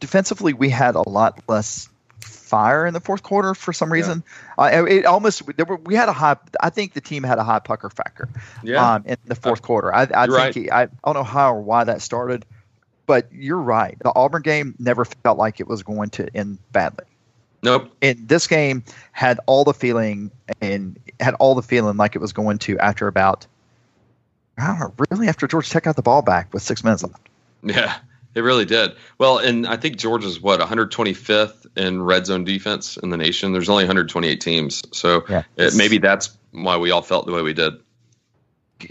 defensively 0.00 0.52
we 0.52 0.70
had 0.70 0.94
a 0.94 1.08
lot 1.08 1.42
less 1.48 1.88
fire 2.20 2.86
in 2.86 2.94
the 2.94 3.00
fourth 3.00 3.22
quarter 3.22 3.54
for 3.54 3.72
some 3.72 3.92
reason. 3.92 4.22
Yeah. 4.58 4.80
Uh, 4.80 4.84
it 4.84 5.06
almost 5.06 5.42
were, 5.46 5.76
we 5.76 5.94
had 5.94 6.08
a 6.08 6.12
high. 6.12 6.36
I 6.60 6.70
think 6.70 6.92
the 6.92 7.00
team 7.00 7.22
had 7.22 7.38
a 7.38 7.44
high 7.44 7.58
pucker 7.58 7.90
factor. 7.90 8.28
Yeah. 8.62 8.94
Um, 8.94 9.04
in 9.06 9.16
the 9.24 9.34
fourth 9.34 9.60
uh, 9.60 9.66
quarter, 9.66 9.94
I, 9.94 10.02
I 10.02 10.06
think 10.06 10.30
right. 10.30 10.54
he, 10.54 10.70
I, 10.70 10.82
I 10.84 10.88
don't 11.04 11.14
know 11.14 11.24
how 11.24 11.54
or 11.54 11.60
why 11.60 11.84
that 11.84 12.02
started, 12.02 12.44
but 13.06 13.28
you're 13.32 13.58
right. 13.58 13.96
The 14.00 14.12
Auburn 14.14 14.42
game 14.42 14.74
never 14.78 15.04
felt 15.04 15.38
like 15.38 15.60
it 15.60 15.66
was 15.66 15.82
going 15.82 16.10
to 16.10 16.28
end 16.34 16.58
badly. 16.72 17.06
Nope. 17.62 17.90
And 18.02 18.28
this 18.28 18.46
game 18.46 18.84
had 19.12 19.40
all 19.46 19.64
the 19.64 19.72
feeling 19.72 20.30
and 20.60 20.98
had 21.18 21.34
all 21.34 21.54
the 21.54 21.62
feeling 21.62 21.96
like 21.96 22.14
it 22.14 22.20
was 22.20 22.32
going 22.32 22.58
to 22.58 22.78
after 22.78 23.08
about. 23.08 23.46
I 24.56 24.68
don't 24.68 24.78
know, 24.78 24.94
really 25.10 25.28
after 25.28 25.48
George 25.48 25.68
Tech 25.68 25.82
got 25.82 25.96
the 25.96 26.02
ball 26.02 26.22
back 26.22 26.52
with 26.52 26.62
six 26.62 26.84
minutes 26.84 27.02
left. 27.02 27.28
Yeah. 27.64 27.96
It 28.34 28.40
really 28.40 28.64
did. 28.64 28.92
Well, 29.18 29.38
and 29.38 29.66
I 29.66 29.76
think 29.76 29.96
Georgia's 29.96 30.40
what 30.40 30.60
125th 30.60 31.66
in 31.76 32.02
red 32.02 32.26
zone 32.26 32.44
defense 32.44 32.96
in 32.96 33.10
the 33.10 33.16
nation. 33.16 33.52
There's 33.52 33.68
only 33.68 33.84
128 33.84 34.40
teams, 34.40 34.82
so 34.92 35.24
yeah, 35.28 35.44
it, 35.56 35.74
maybe 35.76 35.98
that's 35.98 36.36
why 36.50 36.76
we 36.76 36.90
all 36.90 37.02
felt 37.02 37.26
the 37.26 37.32
way 37.32 37.42
we 37.42 37.54
did. 37.54 37.74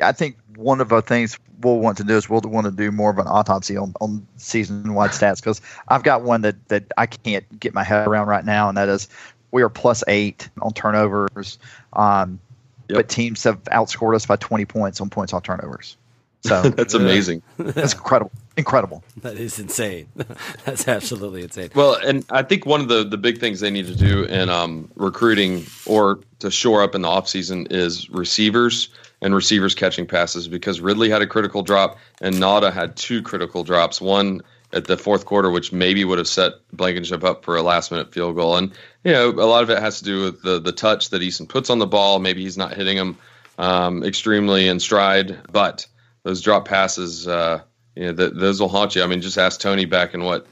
I 0.02 0.14
think 0.14 0.38
one 0.56 0.82
of 0.82 0.90
the 0.90 1.02
things 1.02 1.38
we'll 1.62 1.80
want 1.80 1.98
to 1.98 2.04
do 2.04 2.16
is 2.16 2.30
we'll 2.30 2.42
want 2.42 2.66
to 2.66 2.72
do 2.72 2.92
more 2.92 3.12
of 3.12 3.20
an 3.20 3.28
autopsy 3.28 3.78
on, 3.78 3.94
on 4.00 4.26
season 4.38 4.94
wide 4.94 5.12
stats 5.12 5.38
because 5.38 5.62
I've 5.88 6.04
got 6.04 6.24
one 6.24 6.42
that, 6.42 6.68
that 6.70 6.86
I 6.98 7.06
can't 7.06 7.60
get 7.60 7.74
my 7.74 7.84
head 7.84 8.08
around 8.08 8.28
right 8.28 8.46
now, 8.46 8.70
and 8.70 8.78
that 8.78 8.90
is 8.90 9.10
we 9.52 9.62
are 9.62 9.70
plus 9.70 10.04
eight 10.08 10.50
on 10.62 10.74
turnovers, 10.74 11.60
um, 11.94 12.40
yep. 12.88 12.98
but 12.98 13.10
teams 13.10 13.44
have 13.44 13.64
outscored 13.66 14.16
us 14.16 14.26
by 14.26 14.36
20 14.36 14.66
points 14.66 15.02
on 15.02 15.10
points 15.10 15.34
off 15.34 15.44
turnovers. 15.44 15.98
So 16.44 16.62
that's 16.70 16.94
amazing. 16.94 17.42
That's 17.58 17.94
incredible. 17.94 18.32
Incredible. 18.58 19.04
That 19.24 19.38
is 19.38 19.58
insane. 19.58 20.10
That's 20.66 20.86
absolutely 20.86 21.44
insane. 21.44 21.70
Well, 21.74 21.96
and 21.96 22.26
I 22.30 22.44
think 22.44 22.66
one 22.66 22.82
of 22.82 22.90
the, 22.90 23.06
the 23.06 23.18
big 23.18 23.40
things 23.40 23.62
they 23.62 23.72
need 23.72 23.88
to 23.88 23.96
do 23.96 24.24
in 24.26 24.50
um, 24.50 24.92
recruiting 24.96 25.66
or 25.86 26.20
to 26.40 26.52
shore 26.52 26.84
up 26.84 26.94
in 26.94 27.04
the 27.04 27.08
offseason 27.08 27.72
is 27.72 28.10
receivers 28.10 28.90
and 29.22 29.34
receivers 29.34 29.76
catching 29.76 30.06
passes 30.06 30.50
because 30.50 30.82
Ridley 30.82 31.10
had 31.10 31.22
a 31.22 31.28
critical 31.28 31.62
drop 31.62 31.98
and 32.20 32.36
Nauta 32.36 32.74
had 32.74 32.98
two 32.98 33.22
critical 33.22 33.64
drops. 33.64 34.02
One 34.02 34.42
at 34.74 34.88
the 34.88 34.98
fourth 34.98 35.26
quarter, 35.26 35.50
which 35.50 35.72
maybe 35.72 36.04
would 36.04 36.18
have 36.18 36.28
set 36.28 36.54
Blankenship 36.74 37.24
up 37.24 37.46
for 37.46 37.56
a 37.56 37.62
last 37.62 37.92
minute 37.92 38.12
field 38.12 38.36
goal. 38.36 38.58
And, 38.58 38.74
you 39.06 39.14
know, 39.14 39.30
a 39.30 39.48
lot 39.48 39.64
of 39.64 39.70
it 39.70 39.80
has 39.80 40.00
to 40.00 40.04
do 40.04 40.24
with 40.26 40.42
the, 40.42 40.60
the 40.60 40.74
touch 40.74 41.12
that 41.12 41.22
Eason 41.22 41.48
puts 41.48 41.70
on 41.70 41.80
the 41.80 41.88
ball. 41.88 42.20
Maybe 42.20 42.44
he's 42.44 42.58
not 42.58 42.74
hitting 42.74 42.98
him 42.98 43.18
um, 43.58 44.04
extremely 44.04 44.68
in 44.68 44.82
stride, 44.82 45.40
but 45.50 45.88
those 46.24 46.42
drop 46.42 46.68
passes, 46.68 47.28
uh, 47.28 47.62
you 47.96 48.06
know, 48.06 48.14
th- 48.14 48.34
those 48.34 48.60
will 48.60 48.70
haunt 48.70 48.96
you. 48.96 49.04
I 49.04 49.08
mean, 49.08 49.22
just 49.22 49.38
ask 49.38 49.60
Tony 49.60 49.86
back 49.86 50.14
in 50.14 50.24
what 50.24 50.48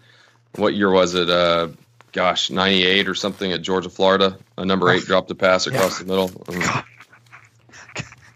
what 0.55 0.73
year 0.73 0.91
was 0.91 1.15
it? 1.15 1.29
Uh, 1.29 1.69
gosh, 2.12 2.49
ninety 2.49 2.86
eight 2.86 3.07
or 3.07 3.15
something 3.15 3.51
at 3.51 3.62
Georgia, 3.62 3.89
Florida. 3.89 4.38
A 4.57 4.65
number 4.65 4.89
eight 4.89 5.03
dropped 5.03 5.31
a 5.31 5.36
pass 5.36 5.67
across 5.67 5.99
yeah. 5.99 6.05
the 6.05 6.12
middle. 6.12 6.29
Mm. 6.29 6.86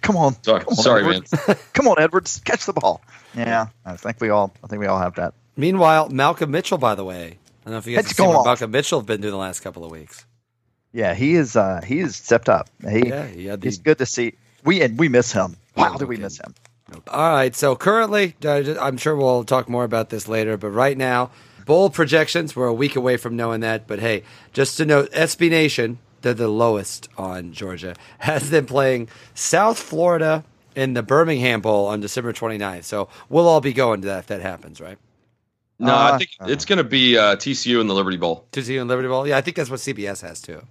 Come 0.02 0.17
on, 0.17 0.43
sorry, 0.43 0.60
come 0.60 0.69
on, 0.69 0.76
sorry, 0.76 1.04
man. 1.04 1.24
come 1.74 1.88
on, 1.88 2.00
Edwards, 2.00 2.39
catch 2.45 2.67
the 2.67 2.74
ball. 2.74 3.02
Yeah, 3.34 3.67
I 3.84 3.98
think 3.98 4.21
we 4.21 4.30
all, 4.30 4.54
I 4.63 4.67
think 4.67 4.80
we 4.80 4.86
all 4.86 5.00
have 5.00 5.15
that. 5.15 5.34
Meanwhile, 5.58 6.10
Malcolm 6.10 6.52
Mitchell, 6.52 6.78
by 6.78 6.93
the 6.93 7.04
way, 7.04 7.26
I 7.26 7.65
don't 7.65 7.71
know 7.71 7.78
if 7.80 7.88
you 7.88 7.95
guys 7.95 8.06
have 8.06 8.15
seen 8.15 8.28
what 8.28 8.45
Malcolm 8.45 8.69
Mitchell 8.69 9.00
have 9.00 9.08
been 9.08 9.21
doing 9.21 9.32
the 9.32 9.39
last 9.39 9.62
couple 9.62 9.84
of 9.84 9.89
weeks. 9.89 10.24
Yeah, 10.93 11.15
he 11.15 11.34
is. 11.34 11.56
Uh, 11.56 11.82
he 11.84 12.00
is 12.00 12.15
stepped 12.15 12.50
up. 12.50 12.69
He, 12.88 13.08
yeah, 13.10 13.26
he 13.26 13.48
the, 13.48 13.60
he's 13.62 13.80
good 13.80 13.98
to 13.98 14.06
see. 14.06 14.36
We 14.63 14.84
and 14.84 14.98
we 14.98 15.10
miss 15.10 15.32
him. 15.32 15.58
Wow, 15.76 15.95
do 15.98 16.06
we 16.06 16.17
miss 16.17 16.39
him? 16.39 16.54
All 17.08 17.30
right. 17.32 17.56
So 17.56 17.76
currently, 17.76 18.36
I'm 18.45 18.98
sure 18.98 19.15
we'll 19.15 19.43
talk 19.43 19.67
more 19.67 19.84
about 19.84 20.10
this 20.10 20.28
later, 20.28 20.58
but 20.58 20.69
right 20.69 20.98
now, 20.98 21.32
bowl 21.65 21.89
projections. 21.89 22.56
We're 22.56 22.67
a 22.67 22.74
week 22.74 22.95
away 22.95 23.17
from 23.17 23.36
knowing 23.36 23.62
that. 23.62 23.88
But 23.88 24.00
hey, 24.00 24.24
just 24.54 24.78
to 24.78 24.86
note, 24.86 25.12
SB 25.12 25.50
Nation, 25.50 26.00
they're 26.21 26.34
the 26.34 26.48
lowest 26.48 27.10
on 27.17 27.54
Georgia, 27.54 27.95
has 28.19 28.50
them 28.50 28.65
playing 28.65 29.10
South 29.34 29.80
Florida 29.80 30.43
in 30.76 30.93
the 30.93 31.04
Birmingham 31.04 31.62
Bowl 31.62 31.88
on 31.88 32.02
December 32.02 32.34
29th. 32.34 32.84
So 32.84 33.10
we'll 33.30 33.48
all 33.48 33.62
be 33.62 33.74
going 33.74 34.02
to 34.02 34.08
that 34.08 34.19
if 34.19 34.28
that 34.28 34.41
happens, 34.41 34.82
right? 34.82 34.98
No, 35.78 35.93
uh, 35.93 36.12
I 36.13 36.17
think 36.17 36.30
it's 36.41 36.65
going 36.65 36.78
to 36.78 36.86
be 36.86 37.17
uh, 37.17 37.36
TCU 37.36 37.82
in 37.82 37.88
the 37.88 37.93
Liberty 37.93 38.17
Bowl. 38.17 38.45
TCU 38.52 38.80
and 38.80 38.89
Liberty 38.89 39.10
Bowl. 39.10 39.28
Yeah, 39.28 39.38
I 39.38 39.41
think 39.41 39.58
that's 39.58 39.69
what 39.69 39.80
CBS 39.80 40.21
has 40.21 40.41
too. 40.41 40.62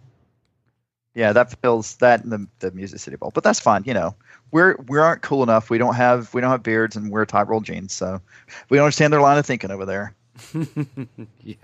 Yeah, 1.15 1.33
that 1.33 1.61
feels 1.61 1.97
that 1.97 2.25
in 2.25 2.31
the, 2.31 2.47
the 2.59 2.71
Music 2.73 2.99
City 2.99 3.17
Bowl, 3.17 3.31
but 3.35 3.45
that's 3.45 3.61
fine. 3.61 3.85
You 3.87 3.95
know, 3.95 4.15
we're 4.51 4.77
we 4.89 4.99
aren't 4.99 5.23
cool 5.23 5.43
enough. 5.43 5.71
We 5.71 5.79
don't 5.79 5.95
have 5.95 6.33
we 6.35 6.41
don't 6.41 6.51
have 6.51 6.63
beards 6.63 6.97
and 6.97 7.11
we're 7.11 7.25
tight 7.25 7.49
roll 7.49 7.61
jeans, 7.61 7.93
so 7.93 8.21
we 8.69 8.77
don't 8.77 8.85
understand 8.85 9.13
their 9.13 9.21
line 9.21 9.39
of 9.39 9.47
thinking 9.47 9.71
over 9.71 9.87
there. 9.87 10.15
yeah, 11.43 11.55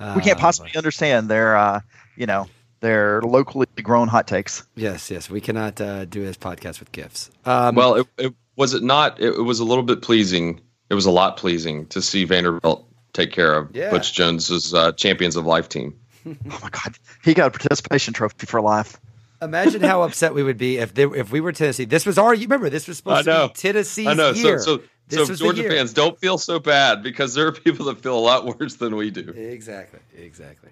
uh, 0.00 0.14
we 0.16 0.22
can't 0.22 0.38
possibly 0.38 0.72
understand 0.76 1.28
their 1.28 1.56
uh, 1.56 1.80
you 2.16 2.26
know 2.26 2.48
their 2.80 3.20
locally 3.22 3.66
grown 3.82 4.08
hot 4.08 4.26
takes. 4.26 4.64
Yes, 4.74 5.10
yes, 5.10 5.28
we 5.28 5.40
cannot 5.40 5.80
uh, 5.80 6.06
do 6.06 6.24
this 6.24 6.36
podcast 6.36 6.80
with 6.80 6.90
gifts. 6.92 7.30
Um, 7.44 7.74
well, 7.74 7.96
it, 7.96 8.06
it, 8.16 8.34
was 8.56 8.72
it 8.72 8.82
not? 8.82 9.20
It, 9.20 9.34
it 9.34 9.42
was 9.42 9.60
a 9.60 9.64
little 9.64 9.84
bit 9.84 10.00
pleasing 10.00 10.62
it 10.90 10.94
was 10.94 11.06
a 11.06 11.10
lot 11.10 11.36
pleasing 11.36 11.86
to 11.86 12.00
see 12.00 12.24
Vanderbilt 12.24 12.86
take 13.12 13.32
care 13.32 13.54
of 13.54 13.74
Yeah. 13.74 13.90
Butch 13.90 14.12
Jones's 14.12 14.72
uh, 14.72 14.92
Champions 14.92 15.36
of 15.36 15.46
Life 15.46 15.68
team. 15.68 15.98
Oh 16.50 16.58
my 16.62 16.70
God, 16.70 16.96
he 17.24 17.34
got 17.34 17.48
a 17.48 17.50
participation 17.50 18.14
trophy 18.14 18.46
for 18.46 18.60
life. 18.60 18.98
Imagine 19.40 19.82
how 19.82 20.02
upset 20.02 20.34
we 20.34 20.42
would 20.42 20.58
be 20.58 20.78
if 20.78 20.94
they, 20.94 21.04
if 21.04 21.30
we 21.30 21.40
were 21.40 21.52
Tennessee. 21.52 21.84
This 21.84 22.04
was 22.04 22.18
our. 22.18 22.34
You 22.34 22.42
remember 22.42 22.70
this 22.70 22.88
was 22.88 22.96
supposed 22.96 23.26
to 23.26 23.48
be 23.48 23.54
Tennessee's 23.54 24.06
I 24.08 24.14
know. 24.14 24.30
year. 24.30 24.58
So, 24.58 24.78
so, 24.78 24.82
This 25.06 25.28
so 25.28 25.34
Georgia 25.34 25.62
fans 25.68 25.92
don't 25.92 26.18
feel 26.18 26.38
so 26.38 26.58
bad 26.58 27.02
because 27.02 27.34
there 27.34 27.46
are 27.46 27.52
people 27.52 27.86
that 27.86 28.00
feel 28.00 28.18
a 28.18 28.20
lot 28.20 28.44
worse 28.58 28.76
than 28.76 28.96
we 28.96 29.10
do. 29.10 29.30
Exactly. 29.30 30.00
Exactly. 30.16 30.70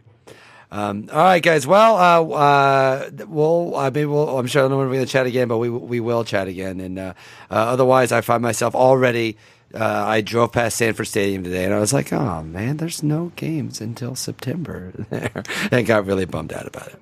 Um, 0.71 1.09
all 1.13 1.23
right, 1.23 1.43
guys. 1.43 1.67
Well, 1.67 1.97
uh, 1.97 2.35
uh, 2.35 3.11
we'll. 3.29 3.77
I 3.77 3.91
mean, 3.91 4.11
we'll. 4.11 4.37
I'm 4.37 4.49
sure 4.49 4.63
I 4.63 4.65
don't 4.65 4.73
know 4.73 4.79
when 4.79 4.89
we're 4.89 4.95
going 4.95 5.07
to 5.07 5.13
chat 5.13 5.27
again, 5.27 5.47
but 5.47 5.59
we 5.59 5.71
we 5.71 6.01
will 6.01 6.25
chat 6.25 6.49
again. 6.49 6.81
And 6.81 6.99
uh, 6.99 7.15
uh, 7.51 7.55
otherwise, 7.55 8.11
I 8.11 8.21
find 8.21 8.43
myself 8.43 8.75
already. 8.75 9.37
Uh, 9.75 10.05
I 10.07 10.21
drove 10.21 10.53
past 10.53 10.79
Sanford 10.79 11.09
Stadium 11.09 11.45
today, 11.45 11.65
and 11.65 11.75
I 11.75 11.81
was 11.81 11.93
like, 11.93 12.13
"Oh 12.13 12.43
man, 12.43 12.77
there's 12.77 13.03
no 13.03 13.33
games 13.37 13.81
until 13.81 14.15
September." 14.15 14.93
There, 15.11 15.43
and 15.71 15.87
got 15.87 16.07
really 16.07 16.25
bummed 16.25 16.53
out 16.53 16.67
about 16.67 16.89
it. 16.89 17.01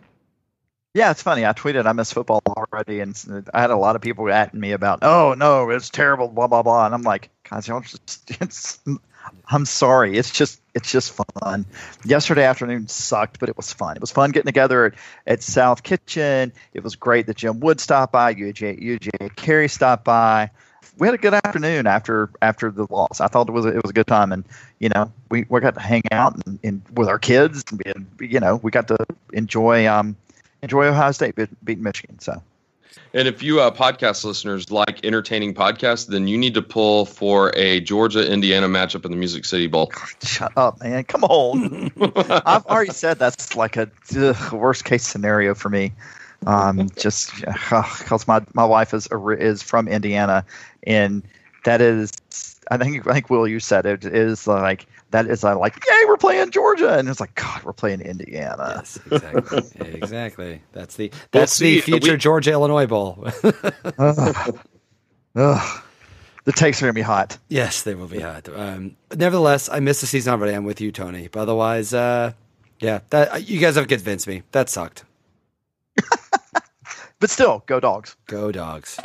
Yeah, 0.95 1.11
it's 1.11 1.23
funny. 1.23 1.45
I 1.45 1.53
tweeted 1.53 1.87
I 1.87 1.93
miss 1.93 2.13
football 2.13 2.41
already, 2.47 3.01
and 3.01 3.49
I 3.53 3.61
had 3.61 3.71
a 3.71 3.77
lot 3.77 3.97
of 3.97 4.03
people 4.03 4.31
at 4.31 4.55
me 4.55 4.73
about, 4.73 5.01
"Oh 5.03 5.35
no, 5.37 5.69
it's 5.71 5.91
terrible," 5.91 6.29
blah 6.29 6.47
blah 6.47 6.63
blah, 6.63 6.87
and 6.87 6.95
I'm 6.95 7.03
like, 7.03 7.31
"Guys, 7.49 7.69
y'all 7.69 7.81
just 7.81 8.31
it's." 8.41 8.79
I'm 9.49 9.65
sorry. 9.65 10.19
It's 10.19 10.31
just 10.31 10.61
it's 10.75 10.91
just 10.91 11.19
fun. 11.41 11.65
Yesterday 12.05 12.45
afternoon 12.45 12.89
sucked, 12.89 13.41
but 13.41 13.49
it 13.49 13.57
was 13.57 13.73
fun. 13.73 13.97
It 13.97 14.01
was 14.01 14.11
fun 14.11 14.31
getting 14.33 14.47
together 14.47 14.87
at, 14.87 14.95
at 15.27 15.43
South 15.43 15.83
Kitchen. 15.83 16.53
It 16.75 16.83
was 16.85 16.97
great 16.97 17.27
that 17.27 17.37
Jim 17.37 17.61
Wood 17.61 17.81
stopped 17.81 18.13
by. 18.13 18.35
UJ 18.35 18.83
UJ 18.83 19.35
Carey 19.37 19.69
stopped 19.69 20.05
by. 20.05 20.51
We 20.99 21.07
had 21.07 21.15
a 21.15 21.19
good 21.19 21.35
afternoon 21.35 21.87
after 21.87 22.31
after 22.43 22.71
the 22.71 22.87
loss. 22.91 23.21
I 23.21 23.29
thought 23.29 23.49
it 23.49 23.53
was 23.53 23.65
a, 23.65 23.69
it 23.69 23.83
was 23.83 23.91
a 23.91 23.95
good 23.95 24.07
time, 24.07 24.33
and 24.33 24.45
you 24.79 24.89
know 24.89 25.13
we, 25.31 25.47
we 25.49 25.61
got 25.61 25.75
to 25.75 25.81
hang 25.81 26.03
out 26.13 26.41
and, 26.47 26.59
and 26.63 26.83
with 26.95 27.09
our 27.09 27.19
kids. 27.19 27.65
And, 27.85 28.07
you 28.21 28.41
know 28.41 28.57
we 28.57 28.71
got 28.71 28.89
to 28.89 28.99
enjoy 29.33 29.87
um, 29.89 30.17
enjoy 30.63 30.87
Ohio 30.87 31.13
State 31.13 31.37
beat, 31.37 31.65
beating 31.65 31.85
Michigan. 31.85 32.19
So 32.19 32.43
And 33.13 33.29
if 33.29 33.43
you 33.43 33.61
uh, 33.61 33.71
podcast 33.71 34.25
listeners 34.25 34.71
like 34.71 35.05
entertaining 35.05 35.55
podcasts, 35.55 36.07
then 36.07 36.29
you 36.29 36.39
need 36.39 36.55
to 36.55 36.63
pull 36.63 37.07
for 37.07 37.53
a 37.57 37.81
Georgia 37.81 38.31
Indiana 38.31 38.69
matchup 38.69 39.05
in 39.05 39.11
the 39.11 39.17
Music 39.17 39.45
City 39.45 39.67
Bowl. 39.67 39.93
shut 40.23 40.53
up, 40.57 40.81
man. 40.83 41.05
Come 41.05 41.25
on. 41.25 41.91
I've 42.47 42.67
already 42.67 42.93
said 42.93 43.19
that's 43.19 43.55
like 43.57 43.77
a 43.77 43.91
ugh, 44.17 44.53
worst 44.53 44.85
case 44.85 45.07
scenario 45.07 45.55
for 45.55 45.71
me. 45.71 45.93
Um, 46.47 46.89
just 46.97 47.35
because 47.41 48.27
my 48.29 48.43
my 48.55 48.65
wife 48.65 48.95
is 48.95 49.09
is 49.39 49.63
from 49.63 49.89
Indiana, 49.89 50.45
and 50.87 51.23
that 51.65 51.81
is. 51.81 52.13
I 52.71 52.79
think 52.79 53.07
I 53.07 53.13
think 53.13 53.29
Will 53.29 53.47
you 53.47 53.61
said 53.61 53.85
it 53.85 54.07
is 54.07 54.47
like 54.47 54.87
that 55.11 55.27
is 55.27 55.45
uh, 55.45 55.57
like 55.59 55.75
yay 55.87 56.05
we're 56.07 56.17
playing 56.17 56.51
Georgia 56.51 56.99
and 56.99 57.09
it's 57.11 57.21
like 57.21 57.35
God 57.35 57.63
we're 57.63 57.75
playing 57.75 58.01
Indiana 58.01 58.77
Yes, 58.77 58.99
exactly. 59.11 59.63
exactly. 59.93 60.63
That's 60.73 60.97
the 60.97 61.13
that's 61.31 61.53
see. 61.53 61.77
the 61.77 61.81
future 61.83 62.13
We- 62.13 62.19
Georgia 62.19 62.53
Illinois 62.53 62.87
Bowl. 62.87 63.29
Ugh. 63.99 64.59
Ugh. 65.37 65.83
the 66.45 66.53
takes 66.53 66.83
are 66.83 66.87
gonna 66.87 66.95
be 66.95 67.03
hot 67.03 67.37
yes, 67.49 67.83
they 67.83 67.95
will 67.95 68.09
be 68.09 68.21
hot. 68.21 68.49
Um, 68.49 68.97
nevertheless, 69.15 69.69
I 69.69 69.81
missed 69.81 70.01
the 70.01 70.07
season 70.07 70.33
already. 70.33 70.55
I'm 70.55 70.65
with 70.65 70.81
you, 70.81 70.91
Tony. 70.91 71.29
But 71.29 71.41
otherwise, 71.41 71.93
uh, 71.93 72.33
yeah, 72.81 73.01
that 73.11 73.47
you 73.47 73.61
guys 73.61 73.77
have 73.77 73.89
convinced 73.89 74.27
me. 74.27 74.43
That 74.53 74.69
sucked. 74.71 75.05
But 77.25 77.31
still 77.31 77.65
go 77.65 77.81
dogs 77.81 78.17
Go 78.27 78.53
dogs. 78.53 79.01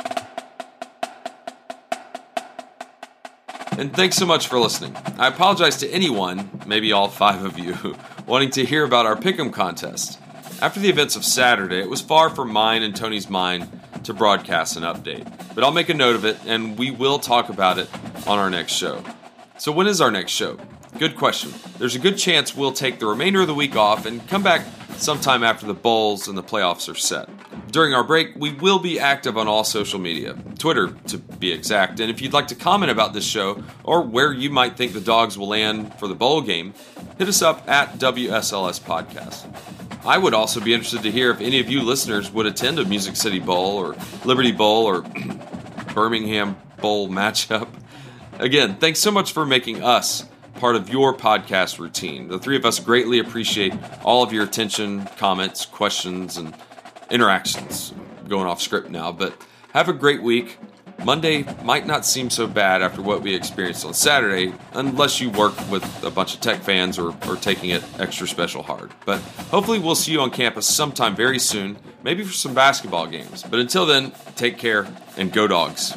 And 3.78 3.96
thanks 3.96 4.16
so 4.16 4.26
much 4.26 4.46
for 4.46 4.58
listening. 4.58 4.94
I 5.18 5.28
apologize 5.28 5.78
to 5.78 5.88
anyone, 5.88 6.50
maybe 6.66 6.92
all 6.92 7.08
five 7.08 7.42
of 7.46 7.58
you, 7.58 7.96
wanting 8.26 8.50
to 8.50 8.66
hear 8.66 8.84
about 8.84 9.06
our 9.06 9.16
Pick'em 9.16 9.50
contest. 9.50 10.18
After 10.60 10.80
the 10.80 10.90
events 10.90 11.16
of 11.16 11.24
Saturday, 11.24 11.80
it 11.80 11.88
was 11.88 12.02
far 12.02 12.28
from 12.28 12.52
mine 12.52 12.82
and 12.82 12.94
Tony's 12.94 13.30
mind 13.30 13.66
to 14.04 14.12
broadcast 14.12 14.76
an 14.76 14.82
update. 14.82 15.24
But 15.54 15.64
I'll 15.64 15.72
make 15.72 15.88
a 15.88 15.94
note 15.94 16.14
of 16.14 16.26
it, 16.26 16.36
and 16.44 16.78
we 16.78 16.90
will 16.90 17.20
talk 17.20 17.48
about 17.48 17.78
it 17.78 17.88
on 18.26 18.38
our 18.38 18.50
next 18.50 18.72
show. 18.72 19.02
So, 19.56 19.72
when 19.72 19.86
is 19.86 20.02
our 20.02 20.10
next 20.10 20.32
show? 20.32 20.58
Good 20.98 21.16
question. 21.16 21.54
There's 21.78 21.94
a 21.94 21.98
good 21.98 22.18
chance 22.18 22.54
we'll 22.54 22.72
take 22.72 22.98
the 22.98 23.06
remainder 23.06 23.40
of 23.40 23.46
the 23.46 23.54
week 23.54 23.76
off 23.76 24.04
and 24.04 24.28
come 24.28 24.42
back 24.42 24.66
sometime 24.98 25.42
after 25.42 25.64
the 25.64 25.72
bowls 25.72 26.28
and 26.28 26.36
the 26.36 26.42
playoffs 26.42 26.86
are 26.92 26.94
set. 26.94 27.30
During 27.70 27.94
our 27.94 28.02
break, 28.02 28.34
we 28.34 28.52
will 28.52 28.80
be 28.80 28.98
active 28.98 29.38
on 29.38 29.46
all 29.46 29.62
social 29.62 30.00
media, 30.00 30.36
Twitter 30.58 30.88
to 31.08 31.18
be 31.18 31.52
exact. 31.52 32.00
And 32.00 32.10
if 32.10 32.20
you'd 32.20 32.32
like 32.32 32.48
to 32.48 32.56
comment 32.56 32.90
about 32.90 33.12
this 33.12 33.24
show 33.24 33.62
or 33.84 34.02
where 34.02 34.32
you 34.32 34.50
might 34.50 34.76
think 34.76 34.92
the 34.92 35.00
dogs 35.00 35.38
will 35.38 35.48
land 35.48 35.94
for 36.00 36.08
the 36.08 36.16
bowl 36.16 36.40
game, 36.40 36.74
hit 37.16 37.28
us 37.28 37.42
up 37.42 37.68
at 37.68 37.98
WSLS 37.98 38.80
Podcast. 38.80 39.46
I 40.04 40.18
would 40.18 40.34
also 40.34 40.60
be 40.60 40.74
interested 40.74 41.02
to 41.02 41.12
hear 41.12 41.30
if 41.30 41.40
any 41.40 41.60
of 41.60 41.68
you 41.68 41.82
listeners 41.82 42.32
would 42.32 42.46
attend 42.46 42.78
a 42.80 42.84
Music 42.84 43.14
City 43.14 43.38
Bowl 43.38 43.76
or 43.76 43.94
Liberty 44.24 44.52
Bowl 44.52 44.86
or 44.86 45.02
Birmingham 45.94 46.56
Bowl 46.80 47.08
matchup. 47.08 47.68
Again, 48.40 48.76
thanks 48.76 48.98
so 48.98 49.12
much 49.12 49.32
for 49.32 49.46
making 49.46 49.84
us 49.84 50.24
part 50.54 50.74
of 50.74 50.88
your 50.88 51.14
podcast 51.14 51.78
routine. 51.78 52.28
The 52.28 52.38
three 52.38 52.56
of 52.56 52.64
us 52.64 52.80
greatly 52.80 53.18
appreciate 53.18 53.74
all 54.02 54.22
of 54.22 54.32
your 54.32 54.44
attention, 54.44 55.06
comments, 55.18 55.66
questions, 55.66 56.36
and 56.36 56.54
interactions. 57.10 57.92
Going 58.28 58.46
off 58.46 58.60
script 58.60 58.90
now, 58.90 59.12
but 59.12 59.34
have 59.72 59.88
a 59.88 59.92
great 59.92 60.22
week. 60.22 60.58
Monday 61.04 61.44
might 61.64 61.86
not 61.86 62.04
seem 62.04 62.28
so 62.28 62.46
bad 62.46 62.82
after 62.82 63.00
what 63.00 63.22
we 63.22 63.34
experienced 63.34 63.86
on 63.86 63.94
Saturday, 63.94 64.52
unless 64.74 65.20
you 65.20 65.30
work 65.30 65.54
with 65.70 66.04
a 66.04 66.10
bunch 66.10 66.34
of 66.34 66.40
tech 66.40 66.60
fans 66.60 66.98
or, 66.98 67.16
or 67.26 67.36
taking 67.36 67.70
it 67.70 67.82
extra 67.98 68.28
special 68.28 68.62
hard. 68.62 68.92
But 69.06 69.20
hopefully, 69.50 69.78
we'll 69.78 69.94
see 69.94 70.12
you 70.12 70.20
on 70.20 70.30
campus 70.30 70.66
sometime 70.66 71.16
very 71.16 71.38
soon, 71.38 71.78
maybe 72.02 72.22
for 72.22 72.32
some 72.32 72.54
basketball 72.54 73.06
games. 73.06 73.42
But 73.42 73.60
until 73.60 73.86
then, 73.86 74.12
take 74.36 74.58
care 74.58 74.86
and 75.16 75.32
go 75.32 75.46
dogs. 75.46 75.96